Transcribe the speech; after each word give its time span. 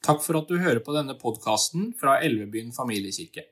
Takk 0.00 0.22
for 0.24 0.38
at 0.38 0.48
du 0.48 0.56
hører 0.56 0.80
på 0.80 0.94
denne 0.96 1.12
podkasten 1.20 1.90
fra 2.00 2.16
Elvebyen 2.24 2.72
familiekirke. 2.72 3.44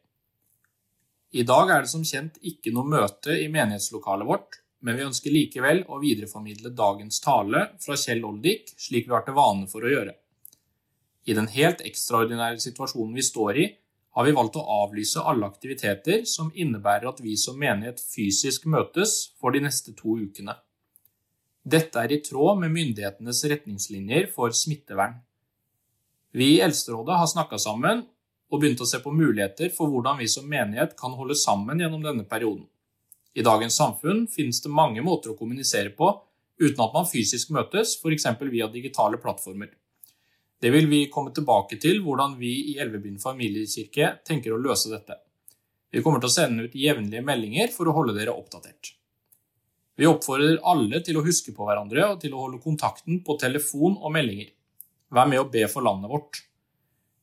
I 1.37 1.45
dag 1.45 1.69
er 1.74 1.85
det 1.85 1.90
som 1.93 2.06
kjent 2.09 2.38
ikke 2.40 2.72
noe 2.72 2.88
møte 2.88 3.35
i 3.37 3.51
menighetslokalet 3.53 4.29
vårt, 4.29 4.62
men 4.80 4.96
vi 4.96 5.04
ønsker 5.04 5.34
likevel 5.34 5.82
å 5.92 5.98
videreformidle 6.00 6.72
dagens 6.79 7.21
tale 7.21 7.66
fra 7.82 7.98
Kjell 8.00 8.24
Oldik, 8.24 8.72
slik 8.80 9.11
vi 9.11 9.12
har 9.12 9.26
til 9.26 9.37
vane 9.37 9.69
for 9.69 9.84
å 9.84 9.92
gjøre. 9.92 10.14
I 11.29 11.37
den 11.37 11.50
helt 11.53 11.84
ekstraordinære 11.84 12.62
situasjonen 12.65 13.12
vi 13.19 13.27
står 13.27 13.61
i, 13.61 13.67
har 14.17 14.25
vi 14.25 14.35
valgt 14.35 14.57
å 14.57 14.65
avlyse 14.87 15.21
alle 15.21 15.46
aktiviteter 15.46 16.25
som 16.27 16.49
innebærer 16.55 17.11
at 17.11 17.21
vi 17.21 17.37
som 17.37 17.61
menighet 17.61 18.01
fysisk 18.01 18.65
møtes 18.65 19.35
for 19.37 19.53
de 19.53 19.61
neste 19.67 19.93
to 19.99 20.17
ukene. 20.17 20.57
Dette 21.69 22.01
er 22.01 22.15
i 22.15 22.23
tråd 22.25 22.62
med 22.62 22.73
myndighetenes 22.73 23.45
retningslinjer 23.53 24.30
for 24.33 24.57
smittevern. 24.57 25.21
Vi 26.32 26.55
i 26.56 26.60
Eldsterådet 26.60 27.18
har 27.18 27.27
snakka 27.27 27.59
sammen 27.59 28.02
og 28.48 28.60
begynt 28.60 28.80
å 28.84 28.88
se 28.88 29.00
på 29.05 29.12
muligheter 29.12 29.70
for 29.77 29.88
hvordan 29.92 30.19
vi 30.20 30.28
som 30.28 30.48
menighet 30.48 30.96
kan 30.98 31.14
holde 31.16 31.36
sammen 31.36 31.80
gjennom 31.80 32.05
denne 32.05 32.24
perioden. 32.28 32.66
I 33.34 33.45
dagens 33.45 33.77
samfunn 33.77 34.27
finnes 34.28 34.60
det 34.64 34.72
mange 34.72 35.05
måter 35.05 35.33
å 35.33 35.38
kommunisere 35.38 35.92
på 35.96 36.10
uten 36.59 36.83
at 36.83 36.95
man 36.95 37.06
fysisk 37.06 37.52
møtes, 37.55 37.95
f.eks. 38.00 38.27
via 38.50 38.69
digitale 38.72 39.20
plattformer. 39.22 39.70
Det 40.59 40.72
vil 40.74 40.88
vi 40.91 41.05
komme 41.12 41.30
tilbake 41.30 41.78
til 41.78 42.02
hvordan 42.02 42.34
vi 42.41 42.50
i 42.72 42.78
Elvebyen 42.83 43.20
familiekirke 43.22 44.16
tenker 44.27 44.56
å 44.56 44.60
løse 44.60 44.91
dette. 44.91 45.20
Vi 45.95 46.02
kommer 46.02 46.20
til 46.20 46.28
å 46.28 46.34
sende 46.34 46.66
ut 46.66 46.74
jevnlige 46.77 47.22
meldinger 47.24 47.70
for 47.72 47.88
å 47.88 47.95
holde 47.97 48.16
dere 48.19 48.34
oppdatert. 48.34 48.92
Vi 49.98 50.06
oppfordrer 50.06 50.58
alle 50.66 51.00
til 51.06 51.19
å 51.19 51.24
huske 51.27 51.55
på 51.55 51.66
hverandre 51.66 52.05
og 52.12 52.20
til 52.22 52.34
å 52.34 52.42
holde 52.42 52.60
kontakten 52.62 53.22
på 53.27 53.38
telefon 53.41 53.97
og 53.97 54.12
meldinger. 54.14 54.50
Vær 55.15 55.29
med 55.29 55.41
og 55.41 55.53
be 55.53 55.65
for 55.71 55.85
landet 55.85 56.11
vårt. 56.11 56.43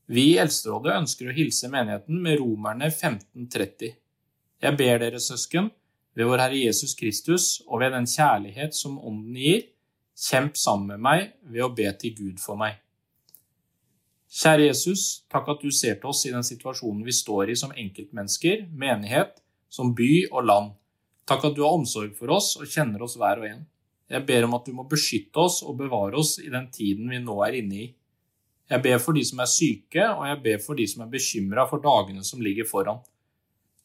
Vi 0.09 0.31
i 0.31 0.39
Eldsterådet 0.41 0.93
ønsker 0.99 1.29
å 1.29 1.35
hilse 1.35 1.69
menigheten 1.71 2.21
med 2.21 2.39
Romerne 2.41 2.89
1530. 2.91 3.95
Jeg 4.61 4.77
ber 4.79 5.01
dere, 5.01 5.21
søsken, 5.21 5.71
ved 6.15 6.29
vår 6.29 6.45
Herre 6.45 6.59
Jesus 6.61 6.95
Kristus 6.97 7.47
og 7.67 7.81
ved 7.81 7.93
den 7.93 8.07
kjærlighet 8.09 8.77
som 8.77 8.97
Ånden 9.01 9.35
gir, 9.37 9.65
kjemp 10.15 10.55
sammen 10.57 10.93
med 10.93 11.03
meg 11.03 11.25
ved 11.51 11.65
å 11.65 11.73
be 11.75 11.89
til 11.99 12.15
Gud 12.15 12.39
for 12.39 12.57
meg. 12.59 12.79
Kjære 14.35 14.69
Jesus, 14.69 15.03
takk 15.31 15.49
at 15.53 15.61
du 15.63 15.71
ser 15.71 15.99
til 15.99 16.11
oss 16.11 16.25
i 16.27 16.33
den 16.33 16.43
situasjonen 16.43 17.03
vi 17.07 17.13
står 17.15 17.51
i 17.51 17.57
som 17.59 17.73
enkeltmennesker, 17.75 18.65
menighet, 18.71 19.37
som 19.69 19.93
by 19.95 20.27
og 20.31 20.47
land. 20.47 20.73
Takk 21.27 21.49
at 21.49 21.55
du 21.57 21.63
har 21.65 21.75
omsorg 21.75 22.15
for 22.17 22.33
oss 22.35 22.53
og 22.59 22.69
kjenner 22.69 23.03
oss 23.05 23.17
hver 23.19 23.41
og 23.41 23.47
en. 23.49 23.63
Jeg 24.11 24.25
ber 24.27 24.45
om 24.45 24.53
at 24.57 24.67
du 24.67 24.73
må 24.77 24.85
beskytte 24.89 25.41
oss 25.41 25.61
og 25.65 25.79
bevare 25.79 26.17
oss 26.19 26.35
i 26.41 26.51
den 26.53 26.67
tiden 26.73 27.09
vi 27.09 27.21
nå 27.23 27.39
er 27.45 27.57
inne 27.59 27.79
i. 27.81 27.87
Jeg 28.69 28.81
ber 28.81 29.01
for 29.01 29.17
de 29.17 29.21
som 29.25 29.41
er 29.41 29.49
syke, 29.49 30.05
og 30.09 30.23
jeg 30.25 30.41
ber 30.45 30.61
for 30.61 30.77
de 30.77 30.85
som 30.89 31.03
er 31.05 31.11
bekymra 31.11 31.65
for 31.69 31.81
dagene 31.81 32.25
som 32.25 32.41
ligger 32.41 32.65
foran. 32.69 33.01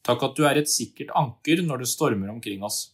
Takk 0.05 0.25
at 0.25 0.37
du 0.37 0.47
er 0.48 0.61
et 0.61 0.73
sikkert 0.73 1.13
anker 1.17 1.61
når 1.65 1.83
det 1.83 1.93
stormer 1.93 2.33
omkring 2.33 2.65
oss. 2.65 2.91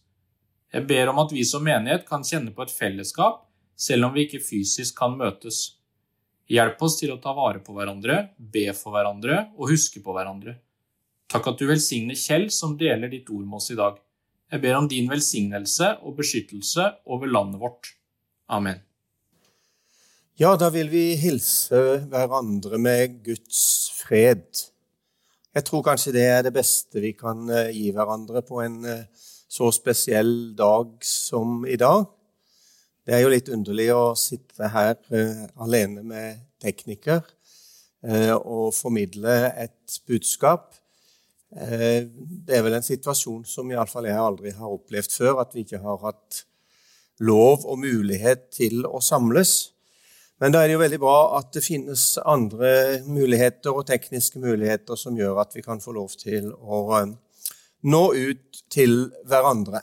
Jeg 0.73 0.83
ber 0.87 1.13
om 1.13 1.21
at 1.23 1.31
vi 1.31 1.45
som 1.47 1.63
menighet 1.63 2.03
kan 2.07 2.25
kjenne 2.27 2.51
på 2.55 2.65
et 2.65 2.73
fellesskap, 2.75 3.45
selv 3.77 4.09
om 4.09 4.15
vi 4.15 4.25
ikke 4.27 4.43
fysisk 4.43 4.97
kan 4.99 5.15
møtes. 5.15 5.77
Hjelp 6.51 6.81
oss 6.83 6.97
til 6.99 7.11
å 7.13 7.19
ta 7.23 7.33
vare 7.35 7.59
på 7.63 7.75
hverandre, 7.75 8.33
be 8.39 8.69
for 8.75 8.95
hverandre 8.95 9.45
og 9.55 9.71
huske 9.71 10.03
på 10.03 10.15
hverandre. 10.15 10.57
Takk 11.31 11.51
at 11.51 11.59
du 11.59 11.67
velsigner 11.67 12.15
Kjell 12.15 12.47
som 12.55 12.77
deler 12.79 13.11
ditt 13.11 13.27
ord 13.31 13.43
med 13.43 13.59
oss 13.59 13.71
i 13.71 13.79
dag. 13.79 13.99
Jeg 14.47 14.61
ber 14.63 14.77
om 14.79 14.85
din 14.87 15.09
velsignelse 15.11 15.89
og 16.07 16.15
beskyttelse 16.21 16.85
over 17.11 17.27
landet 17.27 17.59
vårt. 17.59 17.89
Amen. 18.47 18.79
Ja, 20.39 20.53
da 20.55 20.69
vil 20.71 20.87
vi 20.91 21.17
hilse 21.19 21.81
hverandre 22.07 22.79
med 22.79 23.17
Guds 23.25 23.91
fred. 23.97 24.45
Jeg 25.51 25.65
tror 25.67 25.83
kanskje 25.83 26.13
det 26.15 26.23
er 26.29 26.45
det 26.45 26.53
beste 26.55 27.03
vi 27.03 27.11
kan 27.17 27.49
eh, 27.49 27.73
gi 27.75 27.91
hverandre 27.91 28.43
på 28.45 28.61
en 28.63 28.79
eh, 28.87 29.03
så 29.49 29.67
spesiell 29.75 30.53
dag 30.55 30.95
som 31.03 31.65
i 31.67 31.75
dag. 31.75 32.05
Det 33.03 33.17
er 33.17 33.25
jo 33.25 33.33
litt 33.33 33.51
underlig 33.51 33.89
å 33.95 34.15
sitte 34.19 34.67
her 34.67 34.97
uh, 35.15 35.45
alene 35.63 36.01
med 36.03 36.41
tekniker 36.59 37.21
og 38.35 38.75
formidle 38.75 39.37
et 39.63 39.95
budskap 40.07 40.75
Eh, 40.75 40.86
det 41.47 42.57
er 42.57 42.63
vel 42.65 42.75
en 42.75 42.83
situasjon 42.83 43.45
som 43.47 43.69
iallfall 43.71 44.09
jeg 44.09 44.19
aldri 44.19 44.51
har 44.57 44.73
opplevd 44.73 45.13
før, 45.15 45.41
at 45.41 45.55
vi 45.55 45.63
ikke 45.63 45.79
har 45.83 46.01
hatt 46.03 46.43
lov 47.23 47.65
og 47.65 47.79
mulighet 47.81 48.49
til 48.53 48.85
å 48.85 48.99
samles. 49.01 49.71
Men 50.37 50.53
da 50.53 50.61
er 50.61 50.69
det 50.69 50.75
jo 50.75 50.83
veldig 50.83 50.99
bra 51.01 51.17
at 51.39 51.49
det 51.55 51.63
finnes 51.65 52.03
andre 52.21 52.99
muligheter 53.07 53.73
og 53.73 53.87
tekniske 53.89 54.41
muligheter 54.41 54.99
som 54.99 55.17
gjør 55.17 55.39
at 55.41 55.55
vi 55.57 55.63
kan 55.65 55.81
få 55.81 55.95
lov 55.95 56.13
til 56.19 56.51
å 56.53 56.81
eh, 56.99 57.13
nå 57.89 58.03
ut 58.13 58.59
til 58.69 59.07
hverandre. 59.25 59.81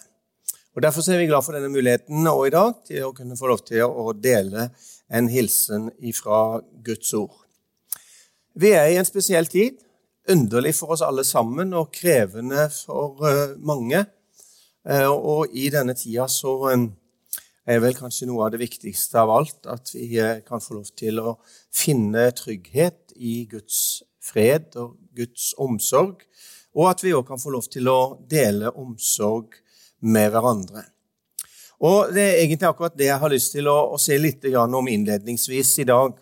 Og 0.75 0.83
Derfor 0.83 1.07
er 1.11 1.23
vi 1.23 1.31
glad 1.31 1.47
for 1.47 1.55
denne 1.55 1.71
muligheten 1.71 2.23
nå 2.27 2.35
i 2.47 2.53
dag 2.55 2.75
til 2.87 3.09
å 3.09 3.15
kunne 3.15 3.39
få 3.39 3.51
lov 3.51 3.65
til 3.67 3.83
å 3.87 4.13
dele 4.15 4.69
en 5.11 5.31
hilsen 5.31 5.89
ifra 6.03 6.61
Guds 6.87 7.13
ord. 7.19 7.35
Vi 8.55 8.71
er 8.75 8.93
i 8.93 8.99
en 8.99 9.07
spesiell 9.07 9.47
tid 9.51 9.81
underlig 10.29 10.75
for 10.79 10.95
oss 10.95 11.03
alle 11.05 11.25
sammen 11.27 11.75
og 11.77 11.93
krevende 11.95 12.69
for 12.73 13.25
uh, 13.25 13.57
mange. 13.61 14.05
Uh, 14.85 15.11
og 15.11 15.57
i 15.57 15.71
denne 15.73 15.97
tida 15.97 16.27
så 16.31 16.55
um, 16.75 16.89
er 17.65 17.81
vel 17.81 17.97
kanskje 17.97 18.29
noe 18.29 18.47
av 18.47 18.55
det 18.55 18.61
viktigste 18.61 19.21
av 19.21 19.33
alt 19.33 19.69
at 19.73 19.95
vi 19.95 20.21
kan 20.45 20.61
få 20.61 20.79
lov 20.79 20.91
til 20.99 21.21
å 21.21 21.37
finne 21.73 22.27
trygghet 22.37 23.15
i 23.17 23.45
Guds 23.49 24.03
fred 24.25 24.77
og 24.81 24.99
Guds 25.17 25.53
omsorg, 25.61 26.25
og 26.77 26.91
at 26.91 27.05
vi 27.05 27.15
òg 27.17 27.25
kan 27.29 27.41
få 27.41 27.55
lov 27.55 27.69
til 27.73 27.89
å 27.89 28.17
dele 28.29 28.73
omsorg 28.73 29.57
med 30.05 30.33
hverandre. 30.35 30.85
Og 31.85 32.13
Det 32.13 32.23
er 32.23 32.41
egentlig 32.43 32.69
akkurat 32.69 32.97
det 32.97 33.09
jeg 33.09 33.21
har 33.21 33.33
lyst 33.33 33.53
til 33.57 33.69
å, 33.69 33.79
å 33.95 34.01
se 34.01 34.17
litt 34.21 34.45
om 34.55 34.89
innledningsvis 34.89 35.73
i 35.85 35.89
dag. 35.89 36.17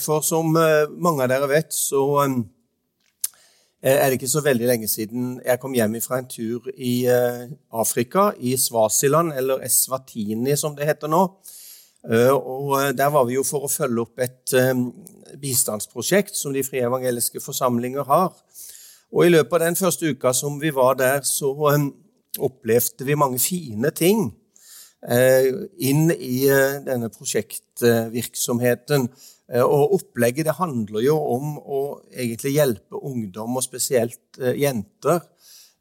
For 0.00 0.24
som 0.24 0.52
mange 0.52 1.24
av 1.24 1.30
dere 1.32 1.48
vet, 1.50 1.72
så 1.72 2.04
Eh, 2.24 2.53
er 3.92 4.06
det 4.08 4.12
ikke 4.16 4.28
så 4.32 4.40
veldig 4.40 4.66
lenge 4.68 4.88
siden 4.88 5.40
jeg 5.44 5.60
kom 5.60 5.74
hjem 5.76 6.00
fra 6.00 6.18
en 6.18 6.28
tur 6.30 6.70
i 6.72 7.04
eh, 7.10 7.50
Afrika, 7.72 8.30
i 8.40 8.56
Svasiland, 8.56 9.32
eller 9.36 9.60
Eswatini 9.66 10.56
som 10.56 10.76
det 10.76 10.86
heter 10.88 11.08
nå. 11.12 11.22
Eh, 12.08 12.32
og 12.32 12.96
Der 12.96 13.10
var 13.12 13.24
vi 13.28 13.34
jo 13.34 13.42
for 13.44 13.64
å 13.64 13.68
følge 13.68 14.00
opp 14.00 14.18
et 14.24 14.54
bistandsprosjekt 15.40 16.36
som 16.36 16.52
de 16.54 16.64
frie 16.64 16.86
evangeliske 16.86 17.40
forsamlinger 17.44 18.02
har. 18.08 18.32
Og 19.12 19.26
I 19.26 19.28
løpet 19.34 19.52
av 19.52 19.60
den 19.66 19.76
første 19.76 20.06
uka 20.10 20.32
som 20.32 20.60
vi 20.60 20.70
var 20.72 20.94
der, 20.94 21.20
så 21.22 21.52
opplevde 22.40 23.04
vi 23.04 23.14
mange 23.14 23.38
fine 23.38 23.90
ting 23.90 24.32
inn 25.04 26.10
i 26.16 26.48
denne 26.86 27.10
prosjektvirksomheten 27.12 29.08
Eh, 29.08 29.33
og 29.52 29.92
opplegget 29.98 30.48
det 30.48 30.56
handler 30.56 31.04
jo 31.04 31.18
om 31.34 31.56
å 31.60 31.80
egentlig 32.08 32.54
hjelpe 32.56 32.96
ungdom, 32.96 33.58
og 33.58 33.64
spesielt 33.66 34.38
eh, 34.40 34.56
jenter, 34.62 35.20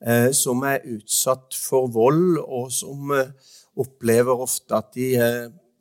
eh, 0.04 0.32
som 0.36 0.66
er 0.68 0.84
utsatt 0.98 1.56
for 1.56 1.88
vold, 1.94 2.42
og 2.44 2.68
som 2.76 3.14
opplever 3.80 4.44
ofte 4.44 4.76
at 4.78 4.92
de 4.98 5.14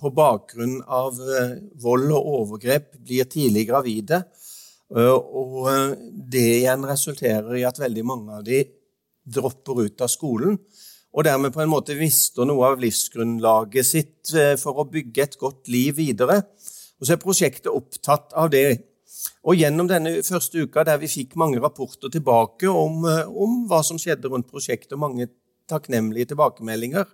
på 0.03 0.10
bakgrunn 0.15 0.78
av 0.91 1.19
vold 1.82 2.09
og 2.10 2.31
overgrep 2.38 2.94
blir 3.04 3.26
tidlig 3.31 3.66
gravide. 3.69 4.22
Og 4.91 5.69
det 6.32 6.47
igjen 6.62 6.87
resulterer 6.88 7.60
i 7.60 7.66
at 7.69 7.78
veldig 7.78 8.04
mange 8.09 8.38
av 8.41 8.47
de 8.47 8.65
dropper 9.22 9.84
ut 9.84 10.03
av 10.03 10.10
skolen, 10.10 10.56
og 11.12 11.28
dermed 11.28 11.53
på 11.54 11.62
en 11.62 11.71
måte 11.71 11.94
mister 12.00 12.48
noe 12.48 12.72
av 12.72 12.81
livsgrunnlaget 12.82 13.87
sitt 13.87 14.32
for 14.59 14.81
å 14.81 14.88
bygge 14.88 15.26
et 15.28 15.38
godt 15.38 15.71
liv 15.71 16.00
videre. 16.00 16.41
Og 17.03 17.09
så 17.09 17.17
er 17.17 17.23
prosjektet 17.23 17.67
opptatt 17.67 18.31
av 18.39 18.53
det. 18.54 18.78
Og 19.43 19.59
gjennom 19.59 19.89
denne 19.91 20.21
første 20.22 20.63
uka, 20.63 20.84
der 20.87 21.01
vi 21.03 21.10
fikk 21.10 21.34
mange 21.41 21.59
rapporter 21.59 22.13
tilbake 22.15 22.71
om, 22.71 23.03
eh, 23.10 23.27
om 23.27 23.65
hva 23.66 23.83
som 23.83 23.99
skjedde 23.99 24.31
rundt 24.31 24.47
prosjektet, 24.47 24.93
og 24.95 25.03
mange 25.03 25.27
takknemlige 25.69 26.31
tilbakemeldinger, 26.31 27.04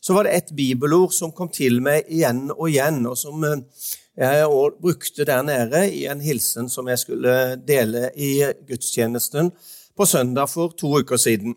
så 0.00 0.14
var 0.14 0.24
det 0.24 0.34
et 0.34 0.56
bibelord 0.56 1.12
som 1.12 1.32
kom 1.32 1.50
til 1.52 1.80
meg 1.84 2.08
igjen 2.08 2.50
og 2.54 2.70
igjen, 2.70 3.04
og 3.06 3.18
som 3.20 3.44
eh, 3.44 3.60
jeg 4.16 4.48
brukte 4.80 5.26
der 5.28 5.42
nede 5.42 5.92
i 5.92 6.06
en 6.06 6.20
hilsen 6.20 6.68
som 6.70 6.88
jeg 6.88 6.98
skulle 7.02 7.56
dele 7.68 8.10
i 8.16 8.44
gudstjenesten 8.68 9.52
på 9.96 10.06
søndag 10.06 10.48
for 10.48 10.72
to 10.78 10.88
uker 11.02 11.16
siden. 11.16 11.54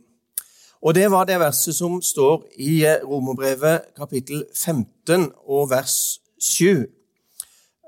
Og 0.82 0.96
Det 0.96 1.12
var 1.12 1.26
det 1.26 1.40
verset 1.40 1.76
som 1.76 2.02
står 2.02 2.44
i 2.60 2.86
Romerbrevet 3.04 3.96
kapittel 3.96 4.44
15 4.54 5.32
og 5.48 5.70
vers 5.70 6.20
7. 6.40 6.97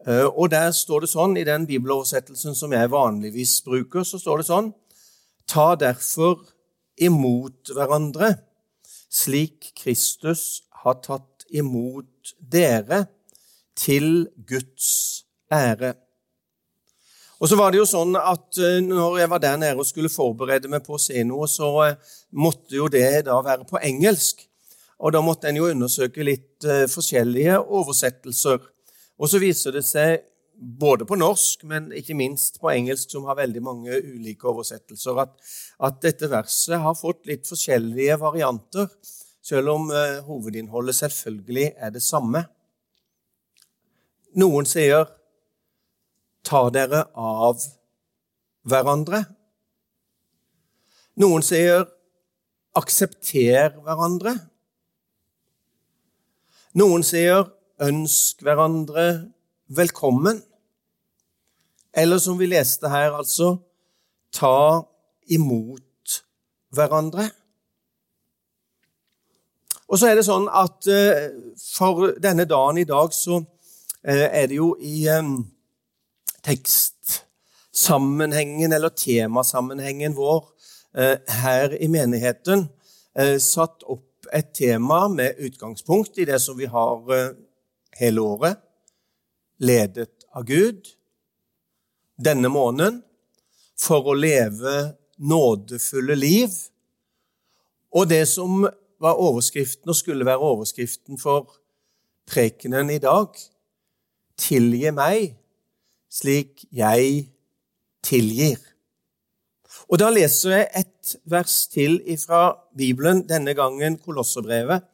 Eh, 0.07 0.25
og 0.25 0.51
der 0.53 0.71
står 0.75 1.03
det 1.03 1.11
sånn, 1.11 1.37
I 1.37 1.47
den 1.47 1.65
bibeloversettelsen 1.67 2.55
som 2.55 2.73
jeg 2.75 2.91
vanligvis 2.91 3.59
bruker, 3.65 4.05
så 4.07 4.19
står 4.21 4.41
det 4.41 4.49
sånn 4.51 4.73
Ta 5.49 5.73
derfor 5.79 6.43
imot 7.01 7.71
hverandre, 7.73 8.35
slik 9.09 9.71
Kristus 9.79 10.61
har 10.83 10.99
tatt 11.01 11.47
imot 11.49 12.35
dere, 12.37 13.07
til 13.79 14.27
Guds 14.43 15.23
ære. 15.49 15.93
Og 17.39 17.47
så 17.47 17.55
var 17.55 17.71
det 17.71 17.79
jo 17.79 17.87
sånn 17.87 18.17
at 18.19 18.59
eh, 18.59 18.81
når 18.83 19.21
jeg 19.21 19.31
var 19.31 19.41
der 19.43 19.57
nede 19.57 19.79
og 19.79 19.87
skulle 19.87 20.11
forberede 20.11 20.67
meg 20.71 20.83
på 20.83 20.97
å 20.97 21.01
se 21.01 21.23
noe, 21.23 21.47
så 21.47 21.69
eh, 21.87 21.95
måtte 22.35 22.75
jo 22.75 22.89
det 22.91 23.23
da 23.27 23.39
være 23.41 23.65
på 23.67 23.79
engelsk. 23.79 24.43
Og 24.99 25.15
da 25.15 25.23
måtte 25.23 25.47
en 25.47 25.61
jo 25.61 25.69
undersøke 25.71 26.25
litt 26.27 26.65
forskjellige 26.91 27.55
oversettelser. 27.63 28.59
Og 29.19 29.29
så 29.31 29.41
viser 29.41 29.75
det 29.75 29.83
seg, 29.87 30.21
både 30.59 31.05
på 31.07 31.15
norsk, 31.15 31.63
men 31.71 31.91
ikke 31.95 32.17
minst 32.19 32.59
på 32.59 32.71
engelsk, 32.73 33.13
som 33.13 33.27
har 33.29 33.37
veldig 33.39 33.61
mange 33.63 33.95
ulike 33.95 34.47
oversettelser, 34.51 35.21
at, 35.23 35.35
at 35.87 36.01
dette 36.03 36.27
verset 36.31 36.81
har 36.83 36.97
fått 36.99 37.29
litt 37.29 37.47
forskjellige 37.47 38.17
varianter, 38.19 38.89
selv 39.49 39.71
om 39.71 39.87
uh, 39.91 40.19
hovedinnholdet 40.27 40.97
selvfølgelig 40.97 41.69
er 41.79 41.93
det 41.95 42.03
samme. 42.03 42.43
Noen 44.39 44.67
sier 44.67 45.07
ta 46.45 46.65
dere 46.73 47.05
av 47.15 47.63
hverandre. 48.67 49.23
Noen 51.19 51.43
sier 51.43 51.87
aksepter 52.79 53.79
hverandre. 53.83 54.35
Noen 56.79 57.03
sier 57.03 57.47
ønsk 57.79 58.41
hverandre 58.43 59.31
velkommen. 59.67 60.43
Eller 61.93 62.17
som 62.17 62.39
vi 62.39 62.45
leste 62.49 62.89
her, 62.89 63.11
altså 63.17 63.57
ta 64.35 64.81
imot 65.29 66.23
hverandre. 66.75 67.29
Og 69.89 69.97
så 69.97 70.07
er 70.09 70.15
det 70.19 70.25
sånn 70.27 70.47
at 70.53 70.87
eh, 70.91 71.29
for 71.57 72.11
denne 72.21 72.45
dagen 72.49 72.77
i 72.77 72.89
dag 72.89 73.13
så 73.15 73.45
eh, 74.03 74.27
er 74.27 74.47
det 74.51 74.55
jo 74.59 74.75
i 74.77 75.07
eh, 75.09 75.23
tekstsammenhengen 76.45 78.73
eller 78.75 78.89
temasammenhengen 78.93 80.15
vår 80.17 80.43
her 81.29 81.69
i 81.77 81.87
menigheten 81.91 82.69
satt 83.43 83.83
opp 83.85 84.25
et 84.33 84.53
tema 84.57 85.07
med 85.13 85.37
utgangspunkt 85.45 86.17
i 86.17 86.25
det 86.25 86.41
som 86.41 86.57
vi 86.57 86.65
har 86.65 86.97
hele 87.97 88.21
året, 88.21 88.59
ledet 89.59 90.25
av 90.35 90.45
Gud 90.47 90.87
denne 92.19 92.51
måneden 92.51 93.01
for 93.79 94.11
å 94.11 94.17
leve 94.17 94.93
nådefulle 95.19 96.15
liv. 96.19 96.53
Og 97.95 98.09
det 98.11 98.25
som 98.29 98.65
var 98.99 99.19
overskriften 99.19 99.89
og 99.89 99.97
skulle 99.97 100.27
være 100.27 100.43
overskriften 100.51 101.19
for 101.19 101.55
prekenen 102.29 102.91
i 102.93 103.01
dag 103.01 103.33
Tilgi 104.39 104.91
meg 104.95 105.33
slik 106.07 106.61
jeg 106.71 107.25
tilgir. 108.05 108.59
Og 109.89 109.99
Da 109.99 110.09
leser 110.13 110.53
jeg 110.53 110.67
et 110.79 111.15
vers 111.25 111.55
til 111.67 111.99
fra 112.21 112.55
Bibelen, 112.77 113.25
denne 113.27 113.53
gangen 113.53 113.97
Kolosserbrevet, 113.97 114.85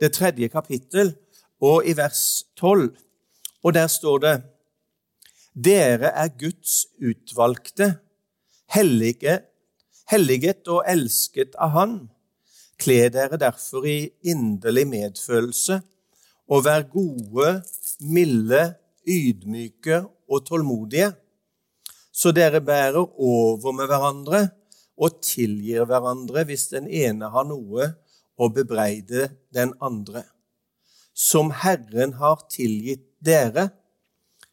det 0.00 0.12
tredje 0.12 0.48
kapittel, 0.48 1.14
og 1.60 1.86
i 1.86 1.94
vers 1.96 2.44
tolv. 2.56 2.94
Og 3.64 3.74
der 3.74 3.86
står 3.90 4.22
det 4.22 4.36
dere 5.58 6.12
er 6.14 6.28
Guds 6.38 6.84
utvalgte, 7.02 7.96
hellige, 8.70 9.40
helliget 10.06 10.68
og 10.70 10.84
elsket 10.86 11.56
av 11.58 11.72
Han. 11.74 11.96
Kle 12.78 13.08
dere 13.10 13.40
derfor 13.40 13.88
i 13.90 14.12
inderlig 14.22 14.84
medfølelse, 14.86 15.80
og 16.46 16.62
vær 16.64 16.86
gode, 16.92 17.56
milde, 18.06 18.62
ydmyke 19.08 20.04
og 20.30 20.46
tålmodige, 20.46 21.10
så 22.12 22.30
dere 22.34 22.62
bærer 22.62 23.02
over 23.02 23.74
med 23.74 23.90
hverandre 23.90 24.46
og 24.98 25.18
tilgir 25.22 25.86
hverandre 25.90 26.46
hvis 26.46 26.68
den 26.70 26.86
ene 26.86 27.30
har 27.34 27.46
noe 27.50 27.92
å 28.38 28.48
bebreide 28.54 29.32
den 29.54 29.74
andre. 29.82 30.22
Som 31.18 31.50
Herren 31.50 32.14
har 32.20 32.44
tilgitt 32.50 33.02
dere, 33.18 33.68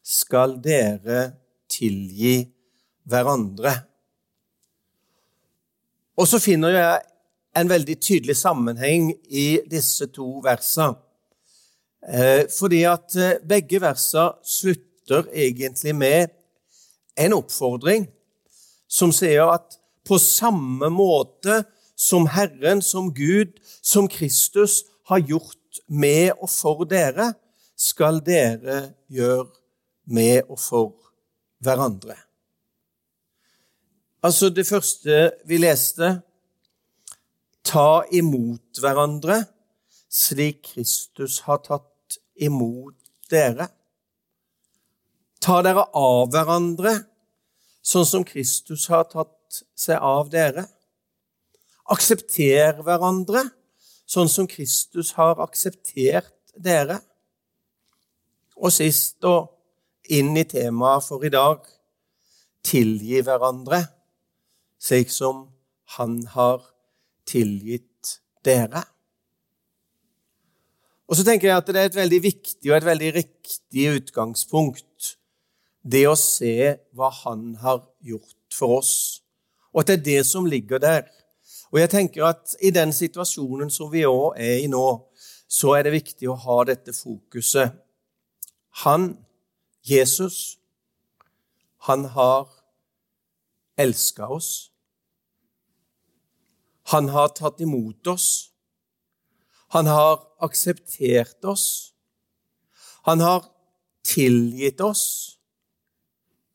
skal 0.05 0.57
dere 0.61 1.35
tilgi 1.69 2.39
hverandre. 3.05 3.73
Og 6.17 6.29
så 6.29 6.39
finner 6.41 6.73
jeg 6.73 7.03
en 7.55 7.69
veldig 7.69 7.95
tydelig 8.01 8.35
sammenheng 8.39 9.11
i 9.29 9.47
disse 9.69 10.07
to 10.13 10.39
versene. 10.45 10.97
Eh, 12.05 12.45
fordi 12.53 12.83
at 12.85 13.15
eh, 13.17 13.39
begge 13.41 13.79
versene 13.81 14.35
slutter 14.45 15.25
egentlig 15.33 15.95
med 15.97 16.33
en 17.17 17.33
oppfordring 17.33 18.05
som 18.85 19.13
sier 19.15 19.49
at 19.49 19.79
på 20.05 20.19
samme 20.21 20.91
måte 20.93 21.63
som 21.97 22.27
Herren, 22.29 22.83
som 22.85 23.09
Gud, 23.15 23.55
som 23.81 24.09
Kristus 24.11 24.83
har 25.09 25.23
gjort 25.25 25.57
med 25.87 26.33
og 26.39 26.49
for 26.51 26.85
dere, 26.89 27.33
skal 27.75 28.21
dere 28.23 28.95
gjøre 29.11 29.49
med 30.07 30.47
og 30.47 30.59
for 30.59 30.93
hverandre. 31.63 32.15
Altså 34.25 34.49
det 34.49 34.65
første 34.67 35.33
vi 35.45 35.59
leste 35.61 36.15
Ta 37.65 38.05
imot 38.13 38.77
hverandre 38.77 39.39
slik 40.15 40.61
Kristus 40.69 41.39
har 41.47 41.63
tatt 41.65 42.19
imot 42.37 42.95
dere. 43.31 43.67
Ta 45.41 45.59
dere 45.65 45.87
av 45.97 46.29
hverandre 46.33 46.93
sånn 47.85 48.05
som 48.07 48.25
Kristus 48.27 48.87
har 48.93 49.07
tatt 49.09 49.63
seg 49.77 49.97
av 49.97 50.29
dere. 50.33 50.65
Aksepter 51.91 52.81
hverandre 52.85 53.47
sånn 54.05 54.29
som 54.31 54.47
Kristus 54.49 55.13
har 55.17 55.41
akseptert 55.43 56.33
dere. 56.55 56.99
Og 58.55 58.71
sist 58.71 59.25
og 59.27 59.51
inn 60.13 60.35
i 60.37 60.45
temaet 60.47 61.05
for 61.07 61.25
i 61.25 61.33
dag 61.33 61.65
tilgi 62.65 63.21
hverandre, 63.25 63.81
slik 64.81 65.11
som 65.13 65.47
han 65.97 66.21
har 66.33 66.63
tilgitt 67.27 68.19
dere. 68.45 68.85
Og 71.05 71.17
så 71.17 71.25
tenker 71.25 71.51
jeg 71.51 71.59
at 71.59 71.67
det 71.69 71.81
er 71.81 71.91
et 71.91 71.99
veldig 71.99 72.21
viktig 72.23 72.71
og 72.71 72.77
et 72.79 72.87
veldig 72.87 73.11
riktig 73.19 73.85
utgangspunkt, 73.99 75.15
det 75.85 76.07
å 76.09 76.15
se 76.17 76.79
hva 76.97 77.11
han 77.21 77.51
har 77.61 77.83
gjort 78.01 78.57
for 78.57 78.79
oss, 78.79 78.95
og 79.69 79.83
at 79.83 79.91
det 79.91 79.97
er 79.99 80.05
det 80.07 80.21
som 80.25 80.47
ligger 80.49 80.81
der. 80.81 81.05
Og 81.75 81.81
jeg 81.81 81.89
tenker 81.91 82.23
at 82.23 82.53
i 82.63 82.69
den 82.71 82.93
situasjonen 82.95 83.67
som 83.67 83.89
vi 83.91 84.05
òg 84.07 84.37
er 84.39 84.61
i 84.63 84.67
nå, 84.71 84.85
så 85.51 85.73
er 85.75 85.83
det 85.83 85.91
viktig 85.91 86.29
å 86.31 86.37
ha 86.39 86.61
dette 86.69 86.93
fokuset. 86.95 87.73
Han 88.85 89.09
Jesus, 89.83 90.55
han 91.83 92.05
har 92.15 92.47
elska 93.77 94.29
oss. 94.31 94.71
Han 96.95 97.11
har 97.11 97.35
tatt 97.35 97.59
imot 97.59 98.07
oss. 98.07 98.29
Han 99.75 99.91
har 99.91 100.23
akseptert 100.47 101.43
oss. 101.43 101.91
Han 103.03 103.19
har 103.19 103.51
tilgitt 104.05 104.79
oss, 104.81 105.03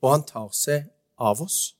og 0.01 0.15
han 0.15 0.25
tar 0.25 0.49
seg 0.57 0.89
av 1.21 1.45
oss. 1.45 1.77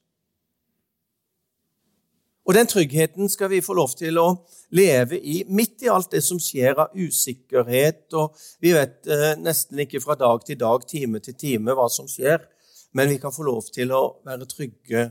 Og 2.49 2.55
Den 2.55 2.67
tryggheten 2.67 3.29
skal 3.29 3.51
vi 3.51 3.61
få 3.61 3.75
lov 3.77 3.93
til 3.99 4.19
å 4.19 4.29
leve 4.75 5.19
i 5.19 5.43
midt 5.49 5.85
i 5.85 5.91
alt 5.93 6.11
det 6.11 6.23
som 6.25 6.41
skjer 6.41 6.79
av 6.79 6.97
usikkerhet. 6.97 8.07
og 8.15 8.37
Vi 8.61 8.73
vet 8.73 9.07
eh, 9.07 9.35
nesten 9.39 9.79
ikke 9.79 10.01
fra 10.01 10.17
dag 10.19 10.45
til 10.47 10.59
dag, 10.59 10.87
time 10.89 11.21
til 11.21 11.35
time, 11.35 11.75
hva 11.77 11.89
som 11.93 12.09
skjer. 12.09 12.41
Men 12.93 13.09
vi 13.09 13.19
kan 13.23 13.33
få 13.33 13.45
lov 13.47 13.69
til 13.71 13.93
å 13.95 14.23
være 14.27 14.49
trygge 14.51 15.11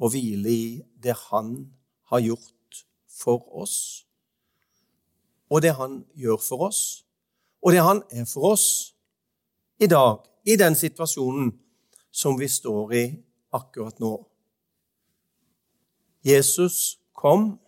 og 0.00 0.14
hvile 0.14 0.50
i 0.50 0.64
det 1.02 1.14
Han 1.28 1.70
har 2.10 2.24
gjort 2.24 2.84
for 3.20 3.44
oss. 3.62 4.06
Og 5.50 5.62
det 5.62 5.76
Han 5.76 6.04
gjør 6.16 6.40
for 6.42 6.66
oss, 6.70 7.04
og 7.62 7.72
det 7.72 7.84
Han 7.84 8.02
er 8.10 8.24
for 8.24 8.52
oss 8.54 8.94
i 9.80 9.86
dag, 9.86 10.24
i 10.46 10.56
den 10.56 10.74
situasjonen 10.74 11.52
som 12.10 12.38
vi 12.38 12.48
står 12.48 12.94
i 12.94 13.04
akkurat 13.52 14.00
nå. 14.00 14.29
Jesus 16.24 16.98
kom. 17.16 17.58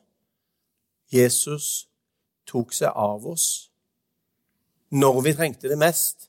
Jesus 1.12 1.88
tok 2.48 2.72
seg 2.72 2.92
av 2.96 3.26
oss 3.28 3.72
når 4.92 5.20
vi 5.24 5.32
trengte 5.36 5.70
det 5.72 5.78
mest. 5.80 6.28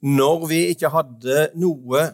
Når 0.00 0.46
vi 0.46 0.58
ikke 0.72 0.90
hadde 0.94 1.48
noe 1.58 2.04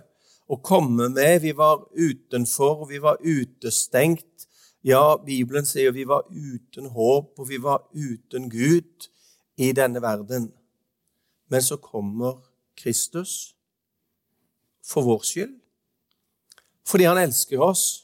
å 0.48 0.56
komme 0.64 1.10
med, 1.12 1.42
vi 1.44 1.52
var 1.56 1.82
utenfor, 1.92 2.86
vi 2.88 3.00
var 3.04 3.20
utestengt. 3.20 4.46
Ja, 4.84 5.16
Bibelen 5.20 5.68
sier 5.68 5.92
vi 5.92 6.06
var 6.08 6.24
uten 6.28 6.90
håp, 6.92 7.34
og 7.40 7.48
vi 7.48 7.60
var 7.60 7.84
uten 7.92 8.48
Gud 8.52 9.08
i 9.60 9.72
denne 9.76 10.00
verden. 10.04 10.50
Men 11.52 11.64
så 11.64 11.76
kommer 11.76 12.40
Kristus 12.76 13.54
for 14.84 15.04
vår 15.04 15.22
skyld. 15.24 15.60
fordi 16.84 17.04
han 17.04 17.16
elsker 17.16 17.62
oss, 17.64 18.03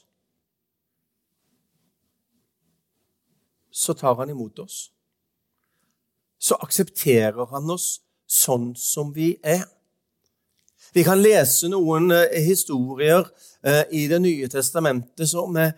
så 3.71 3.93
tar 3.93 4.15
han 4.15 4.29
imot 4.29 4.59
oss. 4.59 4.91
Så 6.39 6.55
aksepterer 6.55 7.45
han 7.51 7.69
oss 7.71 8.01
sånn 8.31 8.71
som 8.75 9.11
vi 9.13 9.35
er. 9.43 9.63
Vi 10.91 11.03
kan 11.07 11.21
lese 11.23 11.69
noen 11.71 12.11
eh, 12.11 12.41
historier 12.43 13.23
eh, 13.63 13.83
i 13.95 14.07
Det 14.11 14.19
nye 14.19 14.49
testamentet 14.51 15.29
som 15.29 15.55
eh, 15.55 15.71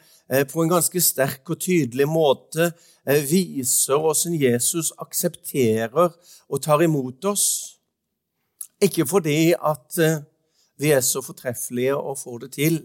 på 0.50 0.64
en 0.64 0.72
ganske 0.72 1.02
sterk 1.02 1.52
og 1.54 1.62
tydelig 1.62 2.08
måte 2.10 2.72
viser 3.04 4.00
hvordan 4.00 4.38
Jesus 4.40 4.94
aksepterer 5.04 6.14
og 6.48 6.62
tar 6.64 6.82
imot 6.86 7.26
oss. 7.28 7.46
Ikke 8.82 9.06
fordi 9.06 9.52
at 9.54 10.00
vi 10.80 10.94
er 10.96 11.04
så 11.04 11.20
fortreffelige 11.22 11.98
og 11.98 12.16
får 12.22 12.38
det 12.46 12.52
til, 12.56 12.78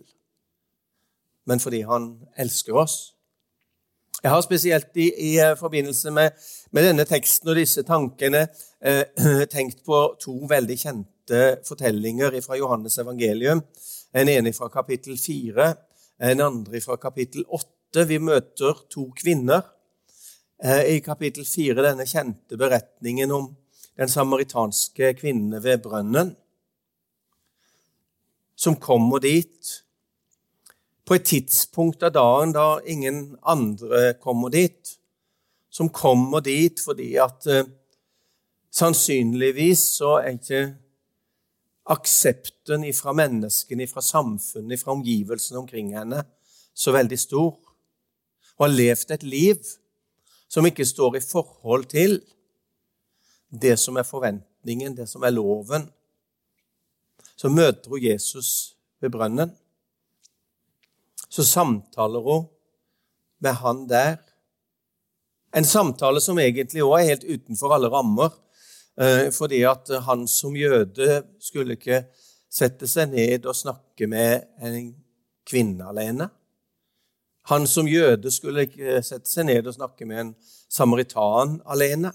men 1.47 1.63
fordi 1.63 1.85
han 1.87 2.11
elsker 2.35 2.75
oss. 2.83 3.15
Jeg 4.23 4.31
har 4.33 4.43
spesielt 4.43 4.97
i, 4.99 5.09
i 5.31 5.33
forbindelse 5.59 6.11
med, 6.11 6.31
med, 6.75 6.89
denne 6.89 7.05
teksten 7.07 7.53
og 7.53 7.59
disse 7.61 7.85
tankene 7.87 8.49
eh, 8.83 9.05
tenkt 9.55 9.85
på 9.87 10.01
to 10.19 10.35
veldig 10.51 10.77
kjente 10.81 11.43
fortellinger 11.69 12.35
fra 12.43 12.59
Johannes 12.59 12.99
evangelium. 12.99 13.63
En 14.13 14.29
ene 14.33 14.53
fra 14.57 14.71
kapittel 14.73 15.19
4, 15.21 15.69
en 16.31 16.43
andre 16.43 16.81
fra 16.83 16.99
kapittel 16.99 17.47
8. 17.47 18.05
Vi 18.09 18.19
møter 18.19 18.83
to 18.91 19.07
kvinner. 19.17 19.63
Eh, 20.59 20.97
I 20.97 21.01
kapittel 21.05 21.47
4 21.47 21.85
denne 21.87 22.07
kjente 22.09 22.59
beretningen 22.59 23.31
om 23.31 23.53
den 23.99 24.11
samaritanske 24.11 25.13
kvinnen 25.19 25.63
ved 25.63 25.83
brønnen, 25.83 26.35
som 28.59 28.75
kommer 28.79 29.23
dit 29.23 29.79
på 31.09 31.17
et 31.17 31.25
tidspunkt 31.25 32.03
av 32.05 32.13
dagen 32.13 32.53
da 32.53 32.67
ingen 32.85 33.39
andre 33.41 34.13
kommer 34.21 34.53
dit. 34.53 34.97
Som 35.73 35.89
kommer 35.89 36.43
dit 36.45 36.81
fordi 36.85 37.15
at 37.23 37.47
eh, 37.49 37.69
sannsynligvis 38.75 39.85
så 39.97 40.19
er 40.21 40.35
ikke 40.37 40.63
aksepten 41.89 42.85
fra 42.93 43.15
menneskene, 43.17 43.87
fra 43.89 44.03
samfunnet, 44.05 44.81
fra 44.81 44.93
omgivelsene 44.93 45.63
omkring 45.63 45.95
henne 45.97 46.27
så 46.77 46.93
veldig 46.93 47.19
stor. 47.21 47.55
Hun 48.59 48.67
har 48.67 48.75
levd 48.75 49.15
et 49.17 49.25
liv 49.25 49.71
som 50.49 50.67
ikke 50.69 50.85
står 50.89 51.17
i 51.17 51.25
forhold 51.25 51.87
til 51.89 52.19
det 53.49 53.79
som 53.81 53.97
er 53.97 54.05
forventningen, 54.05 54.97
det 54.97 55.09
som 55.09 55.25
er 55.25 55.33
loven. 55.33 55.89
Så 57.37 57.49
møter 57.49 57.89
hun 57.89 58.05
Jesus 58.05 58.77
ved 59.01 59.15
brønnen. 59.15 59.57
Så 61.29 61.45
samtaler 61.45 62.25
hun 62.25 62.47
med 63.41 63.55
han 63.63 63.87
der. 63.89 64.17
En 65.57 65.65
samtale 65.65 66.21
som 66.21 66.39
egentlig 66.39 66.85
òg 66.85 67.01
er 67.01 67.11
helt 67.13 67.27
utenfor 67.29 67.75
alle 67.77 67.91
rammer. 67.93 68.33
Eh, 68.99 69.29
fordi 69.31 69.63
at 69.63 69.91
han 70.09 70.27
som 70.29 70.57
jøde 70.59 71.23
skulle 71.41 71.77
ikke 71.79 72.03
sette 72.51 72.89
seg 72.91 73.13
ned 73.13 73.47
og 73.47 73.55
snakke 73.55 74.09
med 74.11 74.49
en 74.65 74.91
kvinne 75.47 75.87
alene. 75.87 76.27
Han 77.49 77.67
som 77.71 77.87
jøde 77.89 78.33
skulle 78.35 78.67
ikke 78.67 78.99
sette 79.07 79.31
seg 79.31 79.47
ned 79.49 79.69
og 79.69 79.77
snakke 79.77 80.09
med 80.09 80.23
en 80.25 80.33
samaritan 80.69 81.61
alene. 81.65 82.11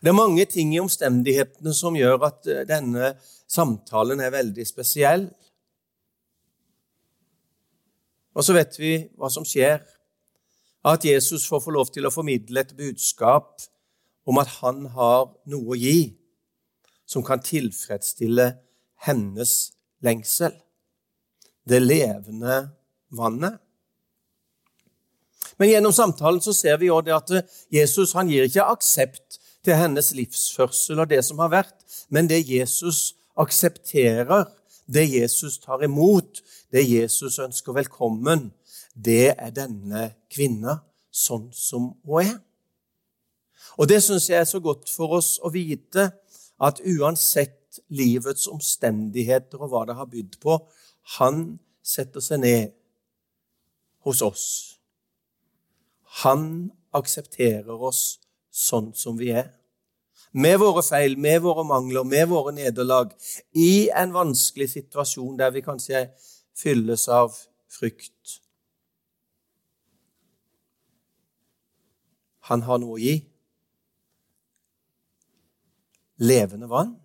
Det 0.00 0.12
er 0.12 0.16
mange 0.16 0.46
ting 0.48 0.70
i 0.72 0.80
omstendighetene 0.80 1.74
som 1.76 1.98
gjør 1.98 2.28
at 2.30 2.46
eh, 2.48 2.62
denne 2.68 3.14
samtalen 3.50 4.22
er 4.22 4.32
veldig 4.32 4.64
spesiell. 4.68 5.26
Og 8.34 8.44
så 8.44 8.56
vet 8.56 8.78
vi 8.78 8.96
hva 9.18 9.30
som 9.30 9.46
skjer. 9.46 9.82
At 10.84 11.06
Jesus 11.06 11.46
får 11.48 11.62
få 11.64 11.72
lov 11.74 11.92
til 11.94 12.06
å 12.06 12.12
formidle 12.12 12.60
et 12.60 12.74
budskap 12.76 13.62
om 14.28 14.40
at 14.40 14.50
han 14.60 14.84
har 14.92 15.30
noe 15.50 15.74
å 15.74 15.78
gi 15.78 16.14
som 17.08 17.24
kan 17.24 17.42
tilfredsstille 17.44 18.50
hennes 19.06 19.52
lengsel. 20.04 20.52
Det 21.64 21.80
levende 21.80 22.58
vannet. 23.14 23.60
Men 25.56 25.70
gjennom 25.70 25.94
samtalen 25.94 26.42
så 26.42 26.52
ser 26.56 26.80
vi 26.80 26.90
også 26.90 27.16
at 27.16 27.56
Jesus 27.72 28.14
han 28.16 28.30
gir 28.32 28.48
ikke 28.48 28.66
aksept 28.74 29.38
til 29.64 29.78
hennes 29.78 30.10
livsførsel 30.16 31.00
og 31.00 31.10
det 31.12 31.22
som 31.24 31.40
har 31.40 31.52
vært, 31.52 31.76
men 32.12 32.28
det 32.28 32.42
Jesus 32.48 33.14
aksepterer, 33.40 34.48
det 34.86 35.06
Jesus 35.08 35.58
tar 35.58 35.82
imot, 35.84 36.42
det 36.72 36.84
Jesus 36.88 37.38
ønsker 37.38 37.72
velkommen, 37.72 38.50
det 38.94 39.34
er 39.38 39.54
denne 39.54 40.10
kvinna 40.30 40.80
sånn 41.10 41.48
som 41.54 41.92
hun 42.04 42.22
er. 42.22 42.36
Og 43.78 43.88
det 43.90 44.02
syns 44.04 44.28
jeg 44.30 44.38
er 44.38 44.48
så 44.48 44.60
godt 44.62 44.90
for 44.90 45.18
oss 45.18 45.36
å 45.42 45.50
vite, 45.54 46.10
at 46.62 46.78
uansett 46.86 47.80
livets 47.90 48.46
omstendigheter 48.46 49.58
og 49.58 49.72
hva 49.72 49.82
det 49.88 49.96
har 49.98 50.06
bydd 50.10 50.38
på, 50.42 50.60
han 51.18 51.58
setter 51.82 52.22
seg 52.22 52.40
ned 52.44 52.74
hos 54.06 54.22
oss. 54.22 54.46
Han 56.22 56.70
aksepterer 56.94 57.74
oss 57.74 58.20
sånn 58.54 58.92
som 58.94 59.18
vi 59.18 59.32
er. 59.34 59.50
Med 60.34 60.58
våre 60.58 60.82
feil, 60.82 61.14
med 61.18 61.44
våre 61.44 61.62
mangler, 61.66 62.02
med 62.04 62.26
våre 62.28 62.52
nederlag, 62.54 63.12
i 63.54 63.88
en 63.94 64.14
vanskelig 64.14 64.66
situasjon 64.72 65.36
der 65.38 65.52
vi 65.54 65.62
kanskje 65.62 66.08
fylles 66.58 67.06
av 67.08 67.36
frykt. 67.70 68.40
Han 72.50 72.66
har 72.66 72.82
noe 72.82 72.98
å 72.98 73.00
gi 73.00 73.14
levende 76.18 76.68
vann. 76.70 76.96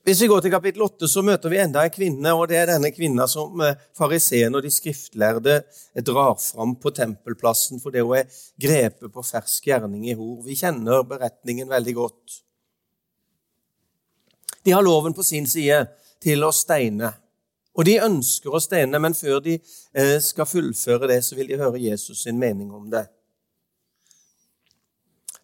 Hvis 0.00 0.22
vi 0.22 0.30
går 0.32 0.40
til 0.40 0.52
kapittel 0.54 0.82
8, 0.86 1.08
så 1.12 1.20
møter 1.20 1.52
vi 1.52 1.58
enda 1.60 1.82
en 1.84 1.92
kvinne, 1.92 2.30
og 2.32 2.46
det 2.48 2.56
er 2.56 2.70
denne 2.70 2.88
kvinna 2.94 3.26
som 3.28 3.60
eh, 3.60 3.76
og 4.00 4.62
de 4.64 4.70
skriftlærde 4.72 5.58
drar 6.06 6.38
fram 6.40 6.72
på 6.80 6.90
tempelplassen 6.90 7.80
fordi 7.80 8.00
hun 8.00 8.16
er 8.16 8.38
grepet 8.56 9.12
på 9.12 9.22
fersk 9.22 9.66
gjerning 9.68 10.08
i 10.08 10.14
hor. 10.16 10.40
Vi 10.46 10.56
kjenner 10.56 11.04
beretningen 11.04 11.68
veldig 11.68 11.94
godt. 11.94 12.40
De 14.64 14.72
har 14.72 14.82
loven 14.82 15.12
på 15.12 15.22
sin 15.22 15.46
side 15.46 15.84
til 16.20 16.44
å 16.44 16.52
steine, 16.52 17.12
og 17.76 17.84
de 17.84 18.00
ønsker 18.00 18.56
å 18.56 18.60
steine, 18.60 18.98
men 18.98 19.14
før 19.14 19.40
de 19.44 19.58
eh, 19.60 20.16
skal 20.20 20.48
fullføre 20.48 21.12
det, 21.12 21.20
så 21.24 21.36
vil 21.36 21.52
de 21.52 21.60
høre 21.60 21.80
Jesus 21.80 22.24
sin 22.24 22.40
mening 22.40 22.72
om 22.72 22.88
det. 22.88 23.04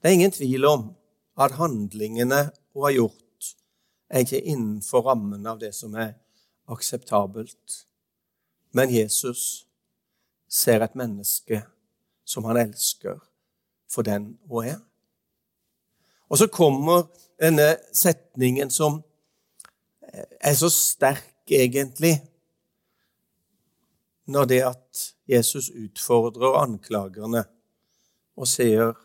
Det 0.00 0.08
er 0.08 0.16
ingen 0.16 0.32
tvil 0.32 0.64
om 0.64 0.88
at 1.36 1.56
handlingene 1.60 2.48
hun 2.72 2.88
har 2.88 2.96
gjort, 2.96 3.25
er 4.08 4.24
ikke 4.24 4.40
innenfor 4.40 5.06
rammen 5.08 5.46
av 5.46 5.58
det 5.60 5.72
som 5.74 5.94
er 5.94 6.14
akseptabelt. 6.70 7.86
Men 8.72 8.94
Jesus 8.94 9.66
ser 10.48 10.82
et 10.84 10.94
menneske 10.94 11.62
som 12.24 12.44
han 12.44 12.60
elsker 12.60 13.18
for 13.90 14.06
den 14.06 14.34
hun 14.50 14.64
er. 14.64 14.80
Og 16.28 16.38
så 16.38 16.46
kommer 16.50 17.06
denne 17.40 17.76
setningen 17.94 18.70
som 18.70 19.02
er 20.40 20.54
så 20.54 20.70
sterk, 20.72 21.32
egentlig, 21.50 22.16
når 24.26 24.44
det 24.44 24.62
at 24.66 25.02
Jesus 25.30 25.68
utfordrer 25.70 26.58
anklagerne 26.58 27.44
og 28.36 28.48
sier 28.50 28.96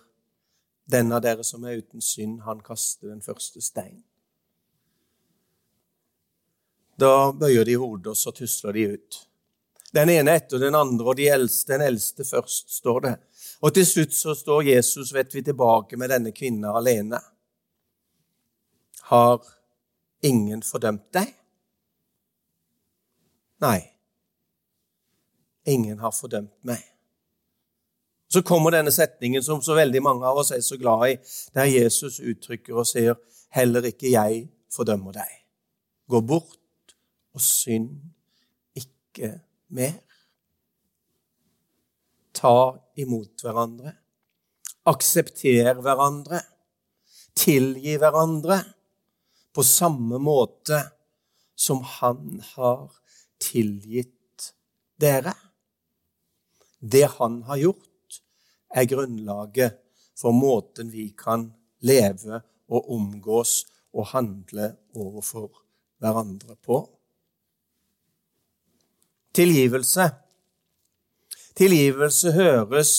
den 0.90 1.14
av 1.14 1.22
dere 1.22 1.46
som 1.46 1.64
er 1.70 1.78
uten 1.84 2.02
synd, 2.02 2.40
han 2.42 2.64
kaster 2.66 3.12
den 3.12 3.22
første 3.22 3.62
stein. 3.62 4.02
Da 7.02 7.32
bøyer 7.34 7.66
de 7.66 7.76
hodet, 7.82 8.14
og 8.14 8.18
så 8.18 8.34
tusler 8.36 8.78
de 8.78 8.88
ut. 8.94 9.20
Den 9.92 10.10
ene 10.14 10.38
etter 10.38 10.62
den 10.62 10.76
andre, 10.78 11.08
og 11.12 11.18
de 11.20 11.28
eldste, 11.34 11.74
den 11.74 11.84
eldste 11.90 12.26
først, 12.28 12.70
står 12.78 13.00
det. 13.08 13.16
Og 13.62 13.74
til 13.76 13.88
slutt 13.88 14.14
så 14.16 14.36
står 14.38 14.70
Jesus, 14.70 15.14
vet 15.14 15.34
vi, 15.36 15.44
tilbake 15.44 15.98
med 16.00 16.14
denne 16.14 16.32
kvinna 16.36 16.76
alene. 16.78 17.20
Har 19.10 19.42
ingen 20.24 20.62
fordømt 20.64 21.10
deg? 21.14 21.34
Nei, 23.62 23.82
ingen 25.70 26.00
har 26.02 26.14
fordømt 26.16 26.56
meg. 26.66 26.82
Så 28.32 28.42
kommer 28.48 28.72
denne 28.72 28.94
setningen 28.96 29.44
som 29.44 29.60
så 29.62 29.76
veldig 29.76 30.02
mange 30.02 30.26
av 30.26 30.40
oss 30.40 30.54
er 30.56 30.64
så 30.64 30.78
glad 30.80 31.04
i, 31.10 31.18
der 31.54 31.68
Jesus 31.68 32.22
uttrykker 32.24 32.80
og 32.80 32.88
sier, 32.88 33.20
'Heller 33.52 33.84
ikke 33.84 34.12
jeg 34.12 34.48
fordømmer 34.72 35.12
deg'. 35.12 35.38
Gå 36.08 36.22
bort 36.22 36.61
og 37.36 37.44
synd 37.44 37.92
ikke 38.78 39.34
mer. 39.76 40.00
Ta 42.36 42.56
imot 43.00 43.44
hverandre. 43.44 43.94
Aksepter 44.90 45.78
hverandre. 45.84 46.42
Tilgi 47.38 47.96
hverandre 48.02 48.60
på 49.56 49.64
samme 49.64 50.20
måte 50.20 50.80
som 51.56 51.84
han 52.00 52.42
har 52.54 52.90
tilgitt 53.42 54.52
dere. 55.00 55.34
Det 56.80 57.06
han 57.18 57.42
har 57.48 57.62
gjort, 57.62 57.88
er 58.72 58.88
grunnlaget 58.88 59.78
for 60.18 60.34
måten 60.34 60.92
vi 60.94 61.10
kan 61.18 61.50
leve 61.84 62.40
og 62.72 62.92
omgås 62.96 63.66
og 63.92 64.12
handle 64.14 64.72
overfor 64.96 65.50
hverandre 66.02 66.56
på. 66.64 66.82
Tilgivelse. 69.36 70.10
Tilgivelse 71.56 72.34
høres 72.36 72.92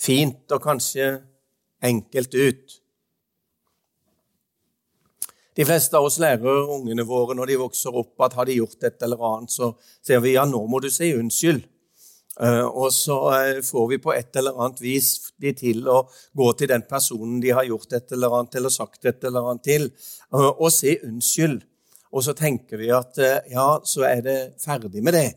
fint 0.00 0.52
og 0.52 0.62
kanskje 0.64 1.10
enkelt 1.84 2.34
ut. 2.34 2.80
De 5.54 5.66
fleste 5.66 5.94
av 5.94 6.08
oss 6.08 6.16
lærer 6.18 6.72
ungene 6.74 7.04
våre 7.06 7.36
når 7.36 7.52
de 7.52 7.60
vokser 7.60 7.94
opp, 7.94 8.16
at 8.26 8.34
har 8.34 8.48
de 8.48 8.56
gjort 8.58 8.88
et 8.88 9.04
eller 9.06 9.20
annet, 9.28 9.52
så 9.54 9.70
sier 10.02 10.22
vi 10.24 10.34
ja, 10.34 10.42
nå 10.48 10.64
må 10.66 10.80
du 10.82 10.90
si 10.90 11.12
unnskyld. 11.14 11.62
Eh, 12.42 12.64
og 12.66 12.88
så 12.90 13.16
eh, 13.36 13.60
får 13.62 13.84
vi 13.92 14.00
på 14.02 14.10
et 14.10 14.34
eller 14.40 14.56
annet 14.58 14.80
vis 14.82 15.12
de 15.38 15.52
til 15.54 15.84
å 15.86 16.00
gå 16.34 16.48
til 16.58 16.72
den 16.72 16.82
personen 16.88 17.36
de 17.42 17.52
har 17.54 17.68
gjort 17.68 17.94
et 17.94 18.16
eller 18.16 18.34
annet 18.40 18.58
eller 18.58 18.74
sagt 18.74 19.06
et 19.06 19.22
eller 19.28 19.52
annet 19.52 19.62
til, 19.68 19.86
eh, 20.34 20.50
og 20.50 20.72
si 20.74 20.96
unnskyld. 20.98 21.62
Og 22.14 22.22
så 22.22 22.34
tenker 22.38 22.78
vi 22.78 22.92
at 22.94 23.18
ja, 23.50 23.66
så 23.82 24.04
er 24.06 24.20
det 24.22 24.38
ferdig 24.62 25.02
med 25.02 25.16
det. 25.16 25.28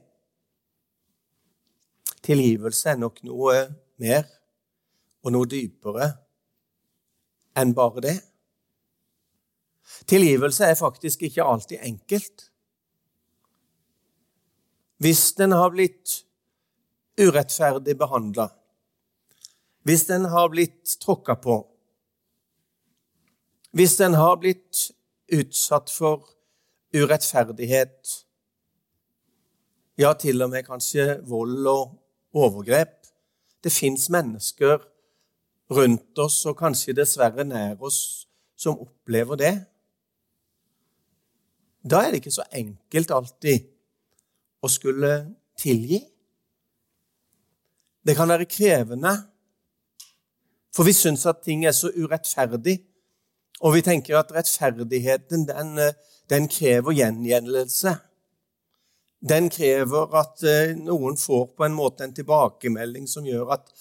Tilgivelse 2.27 2.91
er 2.93 2.99
nok 3.01 3.21
noe 3.25 3.55
mer 4.01 4.27
og 5.25 5.33
noe 5.33 5.49
dypere 5.49 6.11
enn 7.57 7.73
bare 7.73 8.03
det. 8.05 8.17
Tilgivelse 10.07 10.67
er 10.67 10.77
faktisk 10.77 11.23
ikke 11.27 11.45
alltid 11.47 11.81
enkelt. 11.81 12.49
Hvis 14.97 15.31
den 15.37 15.55
har 15.55 15.71
blitt 15.73 16.21
urettferdig 17.17 17.97
behandla, 17.97 18.49
hvis 19.87 20.05
den 20.09 20.25
har 20.29 20.49
blitt 20.53 20.97
tråkka 21.01 21.37
på, 21.41 21.57
hvis 23.71 23.95
den 23.97 24.17
har 24.17 24.35
blitt 24.41 24.89
utsatt 25.33 25.91
for 25.93 26.36
urettferdighet, 26.97 28.13
ja, 29.97 30.13
til 30.13 30.41
og 30.45 30.51
med 30.53 30.65
kanskje 30.67 31.17
vold 31.25 31.65
og 31.67 31.95
overgrep 32.37 32.93
Det 33.63 33.71
fins 33.73 34.09
mennesker 34.13 34.77
rundt 35.73 36.19
oss, 36.19 36.45
og 36.45 36.57
kanskje 36.57 36.93
dessverre 36.95 37.43
nær 37.43 37.81
oss, 37.83 38.27
som 38.55 38.77
opplever 38.79 39.35
det. 39.35 39.53
Da 41.83 42.03
er 42.03 42.11
det 42.11 42.21
ikke 42.21 42.35
så 42.37 42.45
enkelt 42.55 43.11
alltid 43.11 43.65
å 44.63 44.69
skulle 44.71 45.11
tilgi. 45.59 45.99
Det 48.07 48.15
kan 48.15 48.29
være 48.29 48.47
krevende, 48.47 49.11
for 50.75 50.87
vi 50.87 50.93
syns 50.95 51.25
at 51.27 51.41
ting 51.43 51.65
er 51.65 51.75
så 51.75 51.91
urettferdig. 51.91 52.77
Og 53.65 53.73
vi 53.73 53.81
tenker 53.81 54.19
at 54.19 54.31
rettferdigheten, 54.35 55.47
den, 55.49 55.79
den 56.29 56.47
krever 56.51 56.93
gjengjeldelse. 56.93 57.95
Den 59.29 59.49
krever 59.49 60.13
at 60.19 60.43
eh, 60.45 60.75
noen 60.77 61.17
får 61.17 61.47
på 61.57 61.65
en 61.65 61.73
måte 61.73 62.05
en 62.05 62.13
tilbakemelding 62.13 63.07
som 63.09 63.25
gjør 63.25 63.55
at, 63.57 63.71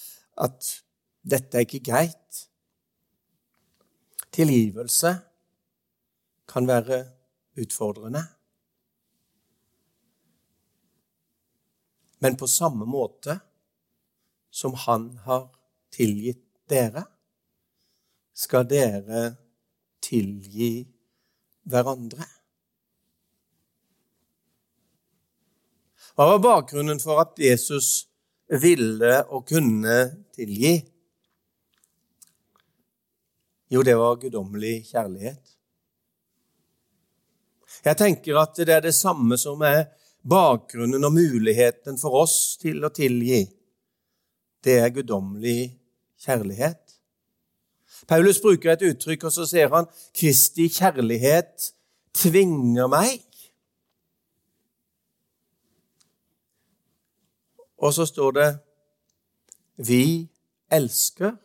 at 0.41 0.71
dette 1.21 1.59
er 1.59 1.67
ikke 1.67 1.83
greit. 1.91 2.41
Tilgivelse 4.33 5.13
kan 6.49 6.65
være 6.69 7.03
utfordrende. 7.57 8.23
Men 12.17 12.37
på 12.37 12.49
samme 12.49 12.85
måte 12.89 13.37
som 14.49 14.73
Han 14.73 15.11
har 15.21 15.51
tilgitt 15.93 16.41
dere, 16.65 17.03
skal 18.33 18.65
dere 18.65 19.27
tilgi 19.29 19.46
hverandre. 21.67 22.25
Hva 26.17 26.27
var 26.31 26.39
bakgrunnen 26.41 27.01
for 27.01 27.21
at 27.21 27.35
Jesus 27.37 28.07
ville 28.49 29.19
og 29.27 29.45
kunne 29.49 29.97
tilgi? 30.33 30.79
Jo, 33.67 33.83
det 33.83 33.97
var 33.99 34.17
guddommelig 34.21 34.87
kjærlighet. 34.87 35.53
Jeg 37.85 37.99
tenker 37.99 38.39
at 38.39 38.55
det 38.57 38.73
er 38.73 38.87
det 38.87 38.95
samme 38.95 39.37
som 39.37 39.61
er 39.67 39.89
bakgrunnen 40.27 41.03
og 41.03 41.13
muligheten 41.13 41.99
for 41.99 42.23
oss 42.23 42.55
til 42.61 42.81
å 42.83 42.93
tilgi 42.95 43.43
det 44.67 44.79
er 44.81 44.89
guddommelig 44.91 45.77
kjærlighet. 46.19 46.86
Paulus 48.07 48.39
bruker 48.41 48.73
et 48.73 48.85
uttrykk, 48.89 49.27
og 49.27 49.33
så 49.33 49.45
sier 49.49 49.71
han 49.73 49.89
Kristi 50.15 50.67
kjærlighet 50.71 51.71
tvinger 52.17 52.89
meg. 52.91 53.23
Og 57.77 57.93
så 57.93 58.07
står 58.09 58.31
det 58.37 58.49
Vi 59.77 60.27
elsker 60.71 61.35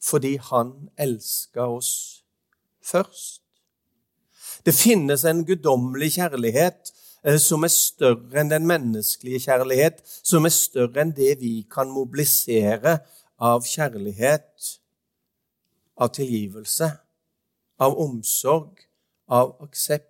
fordi 0.00 0.36
Han 0.40 0.88
elska 0.96 1.66
oss 1.68 2.22
først. 2.80 3.42
Det 4.64 4.72
finnes 4.74 5.24
en 5.28 5.44
guddommelig 5.44 6.14
kjærlighet 6.14 6.92
Eh, 7.24 7.36
som 7.36 7.66
er 7.66 7.72
større 7.72 8.40
enn 8.40 8.48
den 8.48 8.64
menneskelige 8.68 9.42
kjærlighet, 9.44 9.98
som 10.24 10.46
er 10.48 10.54
større 10.56 11.02
enn 11.02 11.12
det 11.12 11.34
vi 11.42 11.66
kan 11.68 11.90
mobilisere 11.92 12.96
av 13.36 13.66
kjærlighet, 13.68 14.70
av 16.00 16.12
tilgivelse, 16.16 16.88
av 17.80 17.98
omsorg, 18.00 18.86
av 19.28 19.52
aksept. 19.64 20.06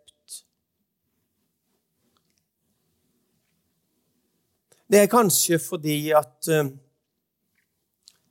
Det 4.91 5.03
er 5.03 5.11
kanskje 5.11 5.59
fordi 5.63 5.99
at 6.17 6.49
eh, 6.51 6.71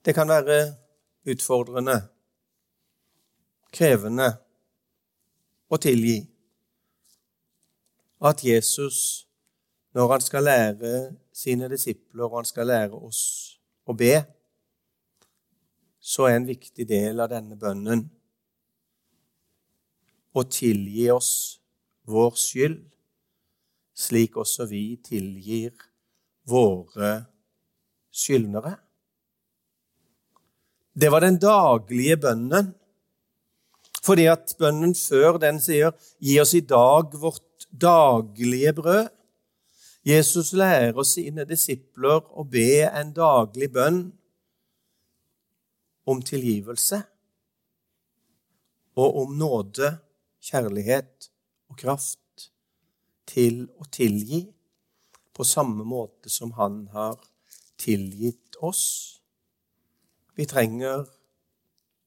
det 0.05 0.15
kan 0.15 0.31
være 0.31 0.59
utfordrende, 1.29 1.99
krevende 3.71 4.31
å 5.69 5.77
tilgi 5.77 6.17
at 8.25 8.43
Jesus, 8.43 9.27
når 9.95 10.11
han 10.11 10.21
skal 10.21 10.43
lære 10.43 10.93
sine 11.33 11.69
disipler 11.71 12.25
og 12.27 12.39
han 12.41 12.47
skal 12.49 12.67
lære 12.67 12.97
oss 12.97 13.21
å 13.87 13.95
be, 13.95 14.17
så 16.09 16.25
er 16.25 16.39
en 16.39 16.47
viktig 16.49 16.87
del 16.89 17.21
av 17.21 17.29
denne 17.29 17.57
bønnen 17.59 18.07
å 20.33 20.43
tilgi 20.49 21.05
oss 21.13 21.31
vår 22.09 22.33
skyld, 22.39 22.81
slik 23.93 24.37
også 24.39 24.65
vi 24.69 24.83
tilgir 25.05 25.73
våre 26.49 27.11
skyldnere. 28.09 28.73
Det 30.99 31.11
var 31.13 31.23
den 31.23 31.37
daglige 31.41 32.17
bønnen, 32.25 32.73
fordi 34.03 34.25
at 34.31 34.55
bønnen 34.59 34.95
før 34.97 35.37
den 35.37 35.59
sier 35.61 35.93
'Gi 36.19 36.39
oss 36.41 36.53
i 36.57 36.65
dag 36.65 37.13
vårt 37.13 37.67
daglige 37.69 38.73
brød. 38.73 39.09
Jesus 40.03 40.53
lærer 40.53 41.03
sine 41.03 41.45
disipler 41.45 42.23
å 42.33 42.43
be 42.43 42.87
en 42.87 43.13
daglig 43.13 43.69
bønn 43.73 44.18
om 46.09 46.21
tilgivelse 46.25 47.01
og 48.99 49.17
om 49.21 49.35
nåde, 49.37 49.91
kjærlighet 50.43 51.29
og 51.69 51.77
kraft 51.79 52.49
til 53.29 53.65
å 53.77 53.85
tilgi 53.91 54.41
på 55.35 55.45
samme 55.47 55.85
måte 55.87 56.31
som 56.31 56.51
han 56.57 56.81
har 56.95 57.19
tilgitt 57.79 58.57
oss. 58.65 58.83
Vi 60.35 60.47
trenger 60.49 61.05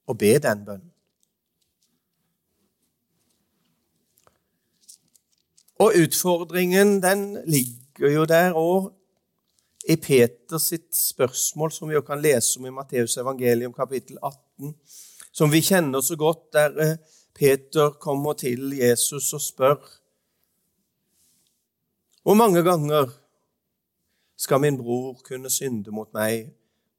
å 0.08 0.16
be 0.18 0.32
den 0.42 0.64
bønnen. 0.66 0.88
Og 5.82 5.96
utfordringen 5.98 7.00
den 7.02 7.24
ligger 7.50 8.12
jo 8.12 8.26
der 8.28 8.54
òg 8.58 8.92
i 9.88 9.96
Peters 9.96 10.68
sitt 10.70 10.96
spørsmål, 10.96 11.72
som 11.72 11.88
vi 11.88 11.94
jo 11.94 12.02
kan 12.06 12.20
lese 12.22 12.58
om 12.58 12.66
i 12.66 12.74
Matteus 12.74 13.16
evangelium 13.18 13.72
kapittel 13.72 14.18
18, 14.22 14.74
som 15.32 15.52
vi 15.52 15.62
kjenner 15.64 16.00
så 16.00 16.16
godt, 16.16 16.52
der 16.52 16.78
eh, 16.80 16.96
Peter 17.34 17.90
kommer 18.00 18.32
til 18.32 18.76
Jesus 18.78 19.32
og 19.32 19.40
spør 19.40 19.98
Hvor 22.22 22.34
mange 22.34 22.62
ganger 22.62 23.08
skal 24.36 24.60
min 24.60 24.78
bror 24.78 25.18
kunne 25.24 25.50
synde 25.50 25.90
mot 25.90 26.12
meg, 26.14 26.52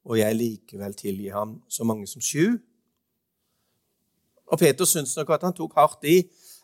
og 0.04 0.18
jeg 0.18 0.36
likevel 0.36 0.94
tilgi 0.94 1.28
ham 1.28 1.62
så 1.68 1.84
mange 1.84 2.06
som 2.06 2.20
sju? 2.20 2.58
Og 4.46 4.58
Peter 4.58 4.84
syns 4.84 5.16
nok 5.16 5.30
at 5.30 5.42
han 5.42 5.56
tok 5.56 5.74
hardt 5.74 6.04
i, 6.04 6.18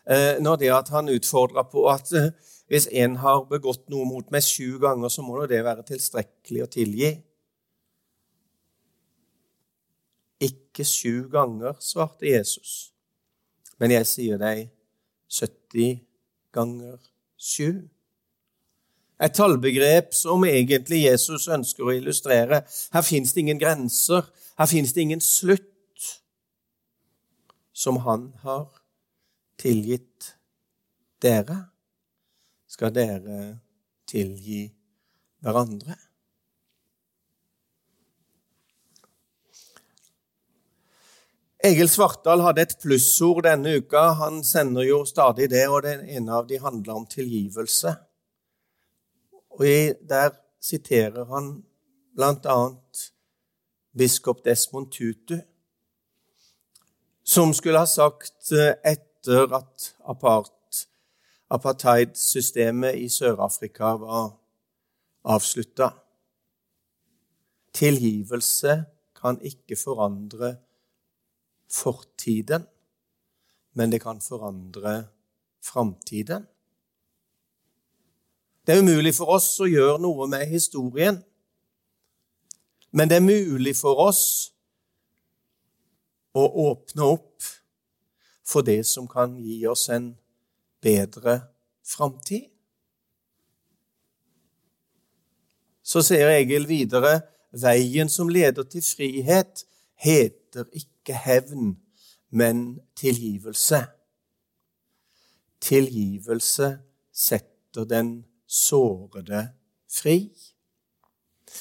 Eh, 0.09 0.41
når 0.41 0.55
det 0.55 0.71
at 0.73 0.89
han 0.89 1.09
utfordra 1.09 1.61
på 1.69 1.85
at 1.89 2.09
eh, 2.17 2.31
hvis 2.71 2.87
en 3.03 3.17
har 3.19 3.41
begått 3.49 3.89
noe 3.91 4.05
mot 4.07 4.29
meg 4.31 4.45
sju 4.47 4.77
ganger, 4.79 5.11
så 5.11 5.25
må 5.27 5.41
det 5.51 5.57
være 5.65 5.83
tilstrekkelig 5.89 6.61
å 6.63 6.67
tilgi. 6.71 7.09
Ikke 10.47 10.85
sju 10.87 11.25
ganger, 11.33 11.75
svarte 11.83 12.29
Jesus, 12.29 12.93
men 13.75 13.91
jeg 13.91 14.07
sier 14.07 14.39
deg 14.39 14.69
70 15.27 15.99
ganger 16.55 16.95
sju. 17.35 17.89
Et 19.19 19.35
tallbegrep 19.35 20.15
som 20.15 20.47
egentlig 20.47 21.01
Jesus 21.09 21.49
ønsker 21.51 21.85
å 21.89 21.97
illustrere. 21.97 22.61
Her 22.95 23.03
fins 23.03 23.35
det 23.35 23.43
ingen 23.43 23.59
grenser, 23.59 24.23
her 24.55 24.71
fins 24.71 24.95
det 24.95 25.03
ingen 25.03 25.21
slutt 25.21 26.07
som 27.75 27.99
han 28.07 28.29
har 28.45 28.69
tilgitt 29.59 30.37
dere, 31.21 31.70
skal 32.71 32.93
dere 32.95 33.41
tilgi 34.07 34.63
hverandre. 35.43 35.97
Egil 41.61 41.89
Svartdal 41.91 42.41
hadde 42.41 42.63
et 42.65 42.77
plussord 42.81 43.43
denne 43.45 43.75
uka. 43.77 44.07
Han 44.17 44.39
sender 44.43 44.87
jo 44.87 45.03
stadig 45.05 45.51
det, 45.51 45.67
og 45.69 45.83
det 45.85 45.99
ene 46.09 46.39
av 46.39 46.47
de 46.49 46.57
handler 46.61 47.03
om 47.03 47.05
tilgivelse. 47.05 47.93
Og 49.51 49.67
Der 50.09 50.31
siterer 50.61 51.25
han 51.25 51.63
bl.a. 52.15 52.57
biskop 53.97 54.45
Desmond 54.45 54.91
Tutu, 54.91 55.37
som 57.23 57.53
skulle 57.53 57.81
ha 57.81 57.85
sagt 57.85 58.51
eh, 58.51 58.73
etter 58.85 59.53
at 59.53 59.91
apartheidsystemet 61.51 62.95
i 62.95 63.09
Sør-Afrika 63.09 63.95
var 63.99 64.31
avslutta 65.23 65.89
Tilgivelse 67.73 68.83
kan 69.15 69.37
ikke 69.41 69.75
forandre 69.83 70.55
fortiden, 71.71 72.63
men 73.73 73.91
det 73.91 74.01
kan 74.01 74.21
forandre 74.21 75.07
framtiden. 75.63 76.47
Det 78.67 78.75
er 78.75 78.81
umulig 78.81 79.15
for 79.15 79.31
oss 79.35 79.53
å 79.63 79.69
gjøre 79.69 80.01
noe 80.03 80.27
med 80.27 80.45
historien, 80.51 81.21
men 82.91 83.09
det 83.09 83.21
er 83.21 83.23
mulig 83.23 83.75
for 83.79 84.03
oss 84.03 84.51
å 86.35 86.43
åpne 86.67 87.07
opp 87.07 87.47
for 88.43 88.67
det 88.67 88.81
som 88.87 89.07
kan 89.07 89.37
gi 89.39 89.63
oss 89.67 89.87
en 89.89 90.11
bedre 90.81 91.41
framtid. 91.85 92.47
Så 95.83 96.03
sier 96.05 96.29
Egil 96.31 96.67
videre 96.69 97.19
veien 97.51 98.09
som 98.09 98.29
leder 98.31 98.63
til 98.69 98.83
frihet, 98.85 99.65
heter 100.01 100.67
ikke 100.77 101.17
hevn, 101.25 101.75
men 102.31 102.79
tilgivelse. 102.95 103.83
Tilgivelse 105.61 106.71
setter 107.13 107.85
den 107.85 108.13
sårede 108.47 109.49
fri. 109.91 110.31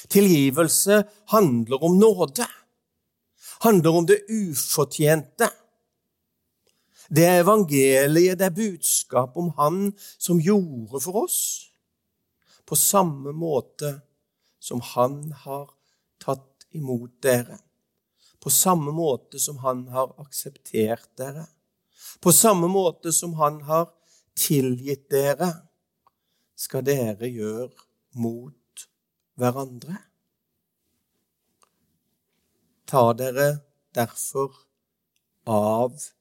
Tilgivelse 0.08 1.02
handler 1.28 1.84
om 1.84 1.98
nåde, 1.98 2.46
handler 3.60 3.90
om 3.90 4.06
det 4.06 4.22
ufortjente. 4.30 5.50
Det 7.10 7.24
er 7.26 7.40
evangeliet, 7.42 8.38
det 8.38 8.46
er 8.46 8.54
budskap 8.54 9.34
om 9.36 9.50
Han 9.58 9.90
som 9.98 10.38
gjorde 10.38 11.00
for 11.02 11.24
oss, 11.24 11.40
på 12.64 12.78
samme 12.78 13.34
måte 13.34 13.96
som 14.62 14.80
Han 14.94 15.32
har 15.42 15.66
tatt 16.22 16.68
imot 16.76 17.16
dere 17.24 17.58
på 18.40 18.50
samme 18.50 18.90
måte 18.90 19.38
som 19.38 19.58
han 19.58 19.88
har 19.88 20.14
akseptert 20.20 21.08
dere, 21.20 21.44
på 22.20 22.32
samme 22.32 22.68
måte 22.68 23.12
som 23.12 23.34
han 23.40 23.60
har 23.68 23.90
tilgitt 24.36 25.10
dere, 25.12 25.50
skal 26.56 26.84
dere 26.84 27.28
gjøre 27.28 27.86
mot 28.20 28.86
hverandre. 29.40 29.98
Ta 32.88 33.04
dere 33.16 33.50
derfor 33.96 34.56
av 35.46 35.92
hverandre, 35.92 36.19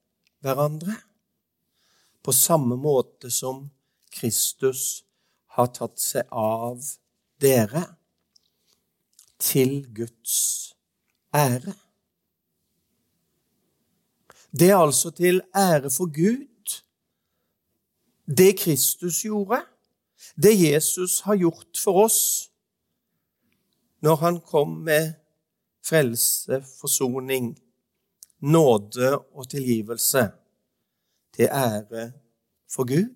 på 2.24 2.32
samme 2.34 2.76
måte 2.76 3.32
som 3.32 3.70
Kristus 4.12 5.04
har 5.56 5.68
tatt 5.76 6.00
seg 6.00 6.28
av 6.32 6.84
dere, 7.42 7.84
til 9.40 9.86
Guds 9.96 10.74
ære. 11.32 11.72
Det 14.52 14.68
er 14.70 14.82
altså 14.82 15.14
til 15.16 15.40
ære 15.56 15.88
for 15.94 16.12
Gud. 16.12 16.82
Det 18.28 18.58
Kristus 18.60 19.22
gjorde, 19.24 19.62
det 20.36 20.54
Jesus 20.60 21.22
har 21.22 21.40
gjort 21.40 21.80
for 21.84 22.04
oss 22.04 22.20
når 24.04 24.16
han 24.16 24.42
kom 24.42 24.70
med 24.88 25.14
frelse, 25.84 26.62
forsoning, 26.80 27.56
nåde 28.42 29.18
og 29.18 29.50
tilgivelse, 29.50 30.32
til 31.36 31.48
ære 31.52 32.12
for 32.72 32.88
Gud. 32.88 33.16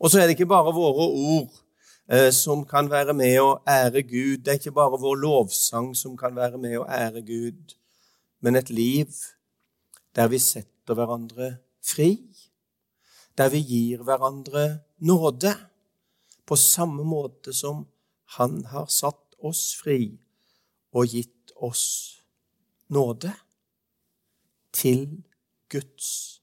Og 0.00 0.10
så 0.10 0.20
er 0.20 0.22
det 0.26 0.36
ikke 0.36 0.46
bare 0.46 0.74
våre 0.74 1.06
ord 1.08 1.50
eh, 2.10 2.32
som 2.32 2.64
kan 2.66 2.90
være 2.90 3.14
med 3.14 3.40
å 3.40 3.58
ære 3.68 4.02
Gud. 4.02 4.42
Det 4.44 4.52
er 4.52 4.60
ikke 4.60 4.74
bare 4.76 5.00
vår 5.00 5.16
lovsang 5.22 5.94
som 5.96 6.16
kan 6.16 6.36
være 6.36 6.58
med 6.58 6.78
å 6.80 6.88
ære 6.88 7.22
Gud 7.26 7.76
men 8.46 8.56
et 8.56 8.70
liv 8.70 9.10
der 10.16 10.28
vi 10.30 10.38
setter 10.40 10.94
hverandre 10.96 11.56
fri, 11.84 12.12
der 13.36 13.50
vi 13.52 13.58
gir 13.58 14.04
hverandre 14.06 14.84
nåde, 15.02 15.52
på 16.46 16.56
samme 16.56 17.02
måte 17.02 17.52
som 17.52 17.86
Han 18.36 18.64
har 18.66 18.86
satt 18.90 19.36
oss 19.38 19.76
fri 19.78 20.18
og 20.90 21.06
gitt 21.06 21.52
oss 21.62 21.82
nåde, 21.86 22.25
til 24.72 25.22
Guds 25.72 26.42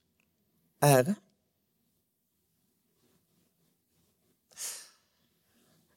ære. 0.83 1.15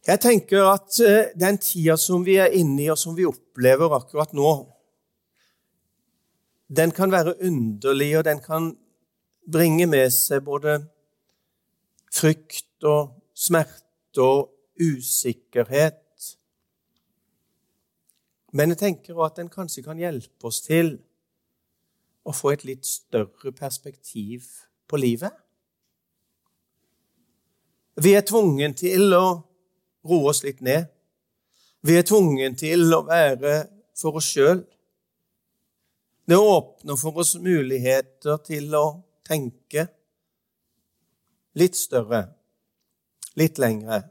Jeg 0.06 0.20
tenker 0.22 0.68
at 0.70 1.00
eh, 1.02 1.32
den 1.34 1.58
tida 1.58 1.96
som 1.98 2.22
vi 2.26 2.36
er 2.38 2.54
inne 2.54 2.84
i, 2.84 2.90
og 2.94 2.98
som 2.98 3.16
vi 3.16 3.26
opplever 3.26 3.90
akkurat 3.96 4.34
nå, 4.38 4.52
den 6.76 6.92
kan 6.94 7.10
være 7.10 7.34
underlig, 7.42 8.12
og 8.18 8.24
den 8.24 8.42
kan 8.42 8.70
bringe 9.52 9.86
med 9.90 10.10
seg 10.14 10.44
både 10.46 10.78
frykt 12.14 12.86
og 12.86 13.16
smerte 13.34 14.22
og 14.22 14.52
usikkerhet. 14.78 16.05
Men 18.56 18.72
jeg 18.72 18.80
tenker 18.80 19.18
at 19.24 19.36
den 19.36 19.50
kanskje 19.52 19.84
kan 19.84 19.98
hjelpe 20.00 20.48
oss 20.48 20.62
til 20.64 20.94
å 22.26 22.32
få 22.34 22.54
et 22.54 22.64
litt 22.64 22.86
større 22.88 23.52
perspektiv 23.52 24.46
på 24.88 25.00
livet. 25.00 25.34
Vi 28.00 28.14
er 28.16 28.24
tvungen 28.28 28.74
til 28.76 29.12
å 29.16 29.26
roe 30.06 30.32
oss 30.32 30.42
litt 30.44 30.62
ned. 30.64 30.88
Vi 31.86 31.98
er 31.98 32.06
tvungen 32.06 32.56
til 32.58 32.88
å 32.96 33.04
være 33.06 33.58
for 33.96 34.18
oss 34.20 34.30
sjøl. 34.32 34.64
Det 36.26 36.36
åpner 36.40 36.98
for 36.98 37.22
oss 37.22 37.36
muligheter 37.38 38.40
til 38.46 38.72
å 38.74 38.86
tenke 39.26 39.86
litt 41.56 41.76
større, 41.78 42.24
litt 43.38 43.60
lengre. 43.62 44.02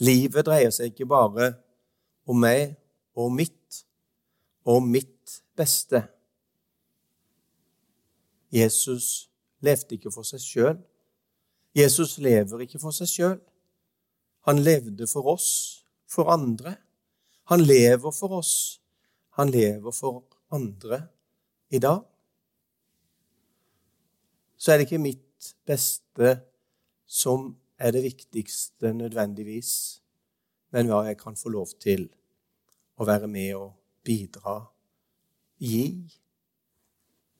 Livet 0.00 0.46
dreier 0.46 0.72
seg 0.72 0.92
ikke 0.92 1.08
bare 1.08 1.52
om 2.28 2.38
meg 2.40 2.76
og 3.18 3.32
mitt 3.34 3.82
og 4.64 4.82
mitt 4.84 5.40
beste. 5.56 6.02
Jesus 8.50 9.28
levde 9.60 9.96
ikke 9.96 10.12
for 10.12 10.26
seg 10.26 10.42
sjøl. 10.42 10.78
Jesus 11.76 12.16
lever 12.18 12.64
ikke 12.64 12.80
for 12.82 12.94
seg 12.96 13.10
sjøl. 13.10 13.38
Han 14.48 14.62
levde 14.64 15.06
for 15.10 15.28
oss, 15.34 15.50
for 16.08 16.32
andre. 16.32 16.74
Han 17.52 17.60
lever 17.60 18.10
for 18.14 18.40
oss. 18.40 18.80
Han 19.38 19.52
lever 19.52 19.92
for 19.94 20.24
andre 20.50 21.04
i 21.70 21.78
dag. 21.78 22.02
Så 24.56 24.72
er 24.72 24.80
det 24.80 24.88
ikke 24.88 25.02
mitt 25.02 25.54
beste 25.66 26.40
som 27.06 27.52
er 27.80 27.94
det 27.94 28.02
viktigste 28.04 28.92
nødvendigvis, 28.92 29.72
men 30.70 30.90
hva 30.90 31.06
jeg 31.08 31.18
kan 31.18 31.36
få 31.36 31.52
lov 31.52 31.72
til 31.80 32.06
å 33.00 33.06
være 33.08 33.28
med 33.30 33.54
og 33.56 33.72
bidra, 34.04 34.60
gi, 35.60 35.86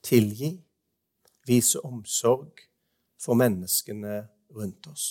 tilgi, 0.01 0.55
vise 1.47 1.81
omsorg 1.85 2.65
for 3.21 3.37
menneskene 3.37 4.17
rundt 4.55 4.89
oss. 4.89 5.05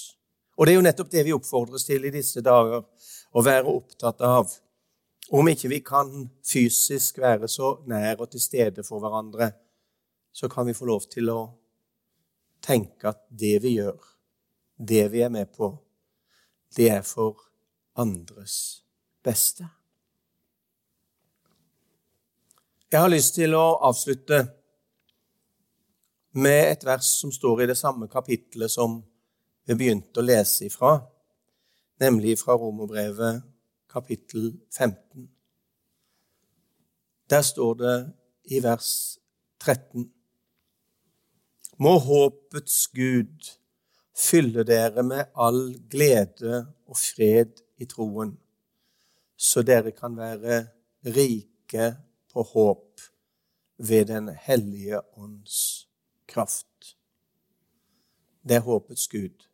Og 0.59 0.66
det 0.66 0.75
er 0.75 0.81
jo 0.81 0.85
nettopp 0.85 1.12
det 1.14 1.25
vi 1.25 1.37
oppfordres 1.37 1.87
til 1.87 2.05
i 2.05 2.12
disse 2.12 2.43
dager, 2.45 2.83
å 3.31 3.45
være 3.47 3.71
opptatt 3.71 4.21
av. 4.27 4.51
Om 5.31 5.49
ikke 5.53 5.71
vi 5.71 5.79
kan 5.87 6.11
fysisk 6.43 7.21
være 7.23 7.49
så 7.49 7.77
nær 7.88 8.19
og 8.19 8.33
til 8.33 8.43
stede 8.43 8.85
for 8.85 9.01
hverandre, 9.01 9.53
så 10.35 10.51
kan 10.51 10.66
vi 10.66 10.75
få 10.75 10.90
lov 10.90 11.07
til 11.11 11.31
å 11.31 11.40
tenke 12.62 13.14
at 13.14 13.23
det 13.31 13.57
vi 13.62 13.77
gjør, 13.79 14.10
det 14.88 15.09
vi 15.12 15.21
er 15.21 15.29
med 15.29 15.53
på, 15.53 15.75
det 16.77 16.88
er 16.90 17.03
for 17.03 17.40
andres 18.01 18.85
beste. 19.23 19.66
Jeg 22.90 23.01
har 23.01 23.12
lyst 23.12 23.37
til 23.37 23.55
å 23.55 23.77
avslutte 23.87 24.40
med 26.40 26.73
et 26.73 26.87
vers 26.87 27.07
som 27.21 27.33
står 27.35 27.62
i 27.62 27.69
det 27.71 27.79
samme 27.79 28.09
kapittelet 28.11 28.73
som 28.73 28.99
vi 29.69 29.77
begynte 29.79 30.23
å 30.23 30.27
lese 30.27 30.66
ifra, 30.66 30.97
nemlig 32.01 32.38
fra 32.40 32.57
Romerbrevet 32.59 33.45
kapittel 33.90 34.53
15. 34.73 35.29
Der 37.31 37.43
står 37.47 37.75
det 37.79 37.97
i 38.51 38.62
vers 38.62 39.19
13.: 39.62 40.09
Må 41.79 41.99
håpets 41.99 42.88
Gud 42.95 43.60
fylle 44.20 44.64
dere 44.66 45.02
med 45.06 45.33
all 45.35 45.62
glede 45.90 46.61
og 46.87 46.96
fred 46.98 47.62
i 47.80 47.87
troen, 47.88 48.35
så 49.37 49.62
dere 49.64 49.92
kan 49.96 50.16
være 50.18 50.66
rike 51.06 51.94
på 52.33 52.44
håp 52.52 53.00
ved 53.78 54.04
Den 54.06 54.28
hellige 54.28 55.00
ånds 55.16 55.88
kraft. 56.28 56.96
Det 58.48 58.56
er 58.56 58.61
håpets 58.61 59.09
Gud, 59.09 59.46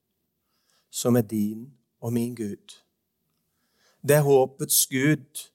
som 0.90 1.16
er 1.16 1.22
din 1.22 1.74
og 2.00 2.12
min 2.12 2.34
Gud. 2.34 2.82
Det 4.02 4.16
er 4.16 4.22
håpets 4.22 4.86
Gud 4.86 5.50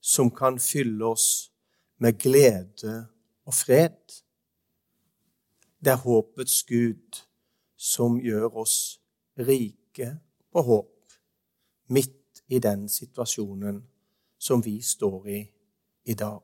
som 0.00 0.30
kan 0.30 0.58
fylle 0.58 1.04
oss 1.04 1.52
med 1.98 2.18
glede 2.18 3.06
og 3.44 3.54
fred. 3.54 3.98
Det 5.82 5.92
er 5.92 6.02
håpets 6.02 6.62
Gud 6.62 7.22
som 7.76 8.20
gjør 8.20 8.62
oss 8.62 8.76
rike 9.36 10.16
på 10.52 10.62
håp 10.64 11.16
midt 11.92 12.42
i 12.48 12.58
den 12.62 12.88
situasjonen 12.88 13.82
som 14.38 14.62
vi 14.64 14.80
står 14.82 15.28
i 15.28 15.40
i 16.06 16.14
dag. 16.14 16.42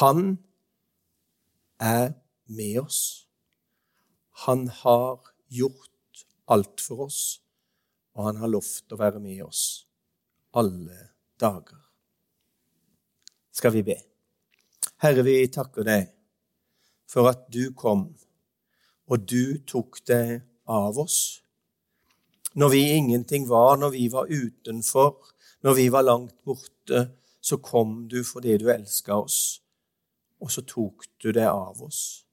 Han 0.00 0.38
er 1.80 2.12
med 2.46 2.80
oss. 2.80 3.28
Han 4.46 4.68
har 4.68 5.20
gjort 5.48 6.26
alt 6.48 6.80
for 6.80 7.06
oss, 7.06 7.40
og 8.16 8.30
han 8.30 8.40
har 8.40 8.52
lovt 8.52 8.92
å 8.92 9.00
være 9.00 9.20
med 9.20 9.42
oss 9.44 9.86
alle 10.56 10.96
dager. 11.40 11.80
Skal 13.52 13.72
vi 13.76 13.82
be? 13.84 13.96
Herre, 15.04 15.24
vi 15.24 15.36
takker 15.52 15.84
deg 15.84 16.08
for 17.08 17.28
at 17.30 17.46
du 17.52 17.74
kom, 17.76 18.08
og 19.06 19.26
du 19.30 19.58
tok 19.66 20.00
deg 20.08 20.40
av 20.66 20.98
oss. 20.98 21.42
Når 22.56 22.72
vi 22.72 22.82
ingenting 22.96 23.48
var, 23.48 23.76
når 23.76 23.94
vi 23.94 24.06
var 24.12 24.30
utenfor, 24.30 25.16
når 25.62 25.74
vi 25.74 25.88
var 25.92 26.06
langt 26.06 26.34
borte, 26.44 27.10
så 27.40 27.58
kom 27.62 28.08
du 28.08 28.22
fordi 28.24 28.56
du 28.58 28.70
elska 28.72 29.14
oss, 29.14 29.60
og 30.40 30.50
så 30.50 30.62
tok 30.66 31.06
du 31.22 31.30
det 31.32 31.46
av 31.46 31.82
oss. 31.82 32.26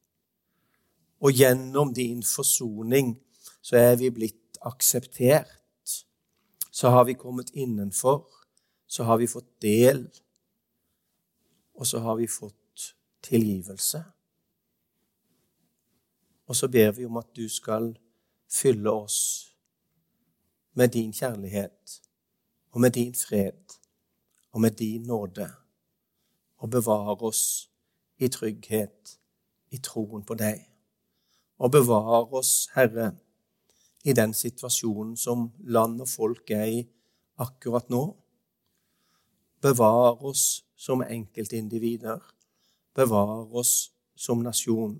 Og 1.23 1.31
gjennom 1.31 1.93
din 1.95 2.23
forsoning 2.23 3.15
så 3.63 3.77
er 3.79 3.95
vi 3.95 4.09
blitt 4.11 4.57
akseptert. 4.61 5.47
Så 6.71 6.89
har 6.89 7.05
vi 7.05 7.13
kommet 7.13 7.53
innenfor. 7.53 8.25
Så 8.87 9.03
har 9.03 9.17
vi 9.17 9.27
fått 9.27 9.61
del. 9.61 10.07
Og 11.73 11.87
så 11.87 11.99
har 11.99 12.17
vi 12.19 12.27
fått 12.27 12.95
tilgivelse. 13.23 14.03
Og 16.47 16.55
så 16.55 16.67
ber 16.67 16.91
vi 16.91 17.05
om 17.05 17.17
at 17.17 17.29
du 17.35 17.49
skal 17.49 17.93
fylle 18.51 18.91
oss 18.91 19.49
med 20.73 20.87
din 20.87 21.13
kjærlighet 21.13 22.01
og 22.71 22.81
med 22.81 22.91
din 22.91 23.15
fred 23.15 23.77
og 24.51 24.61
med 24.61 24.71
din 24.71 25.01
nåde, 25.01 25.49
og 26.57 26.69
bevare 26.69 27.17
oss 27.21 27.69
i 28.17 28.27
trygghet 28.27 29.19
i 29.71 29.77
troen 29.77 30.23
på 30.25 30.33
deg 30.37 30.73
og 31.63 31.71
bevare 31.71 32.27
oss, 32.37 32.67
Herre, 32.75 33.13
i 34.03 34.13
den 34.13 34.33
situasjonen 34.33 35.15
som 35.17 35.51
land 35.63 36.01
og 36.03 36.09
folk 36.09 36.51
er 36.51 36.65
i 36.65 36.81
akkurat 37.39 37.89
nå. 37.89 38.03
Bevare 39.63 40.17
oss 40.27 40.65
som 40.75 41.05
enkeltindivider. 41.05 42.19
Bevare 42.95 43.47
oss 43.55 43.93
som 44.15 44.43
nasjon. 44.43 44.99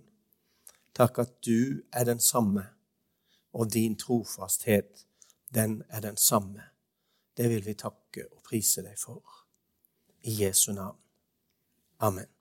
Takk 0.94 1.20
at 1.20 1.46
du 1.46 1.82
er 1.94 2.04
den 2.04 2.20
samme, 2.20 2.68
og 3.54 3.74
din 3.74 3.98
trofasthet, 3.98 5.08
den 5.54 5.84
er 5.90 6.00
den 6.00 6.18
samme. 6.18 6.62
Det 7.38 7.50
vil 7.50 7.66
vi 7.66 7.74
takke 7.74 8.28
og 8.32 8.44
prise 8.46 8.84
deg 8.86 8.98
for. 8.98 9.22
I 10.22 10.44
Jesu 10.44 10.72
navn. 10.74 10.98
Amen. 12.00 12.33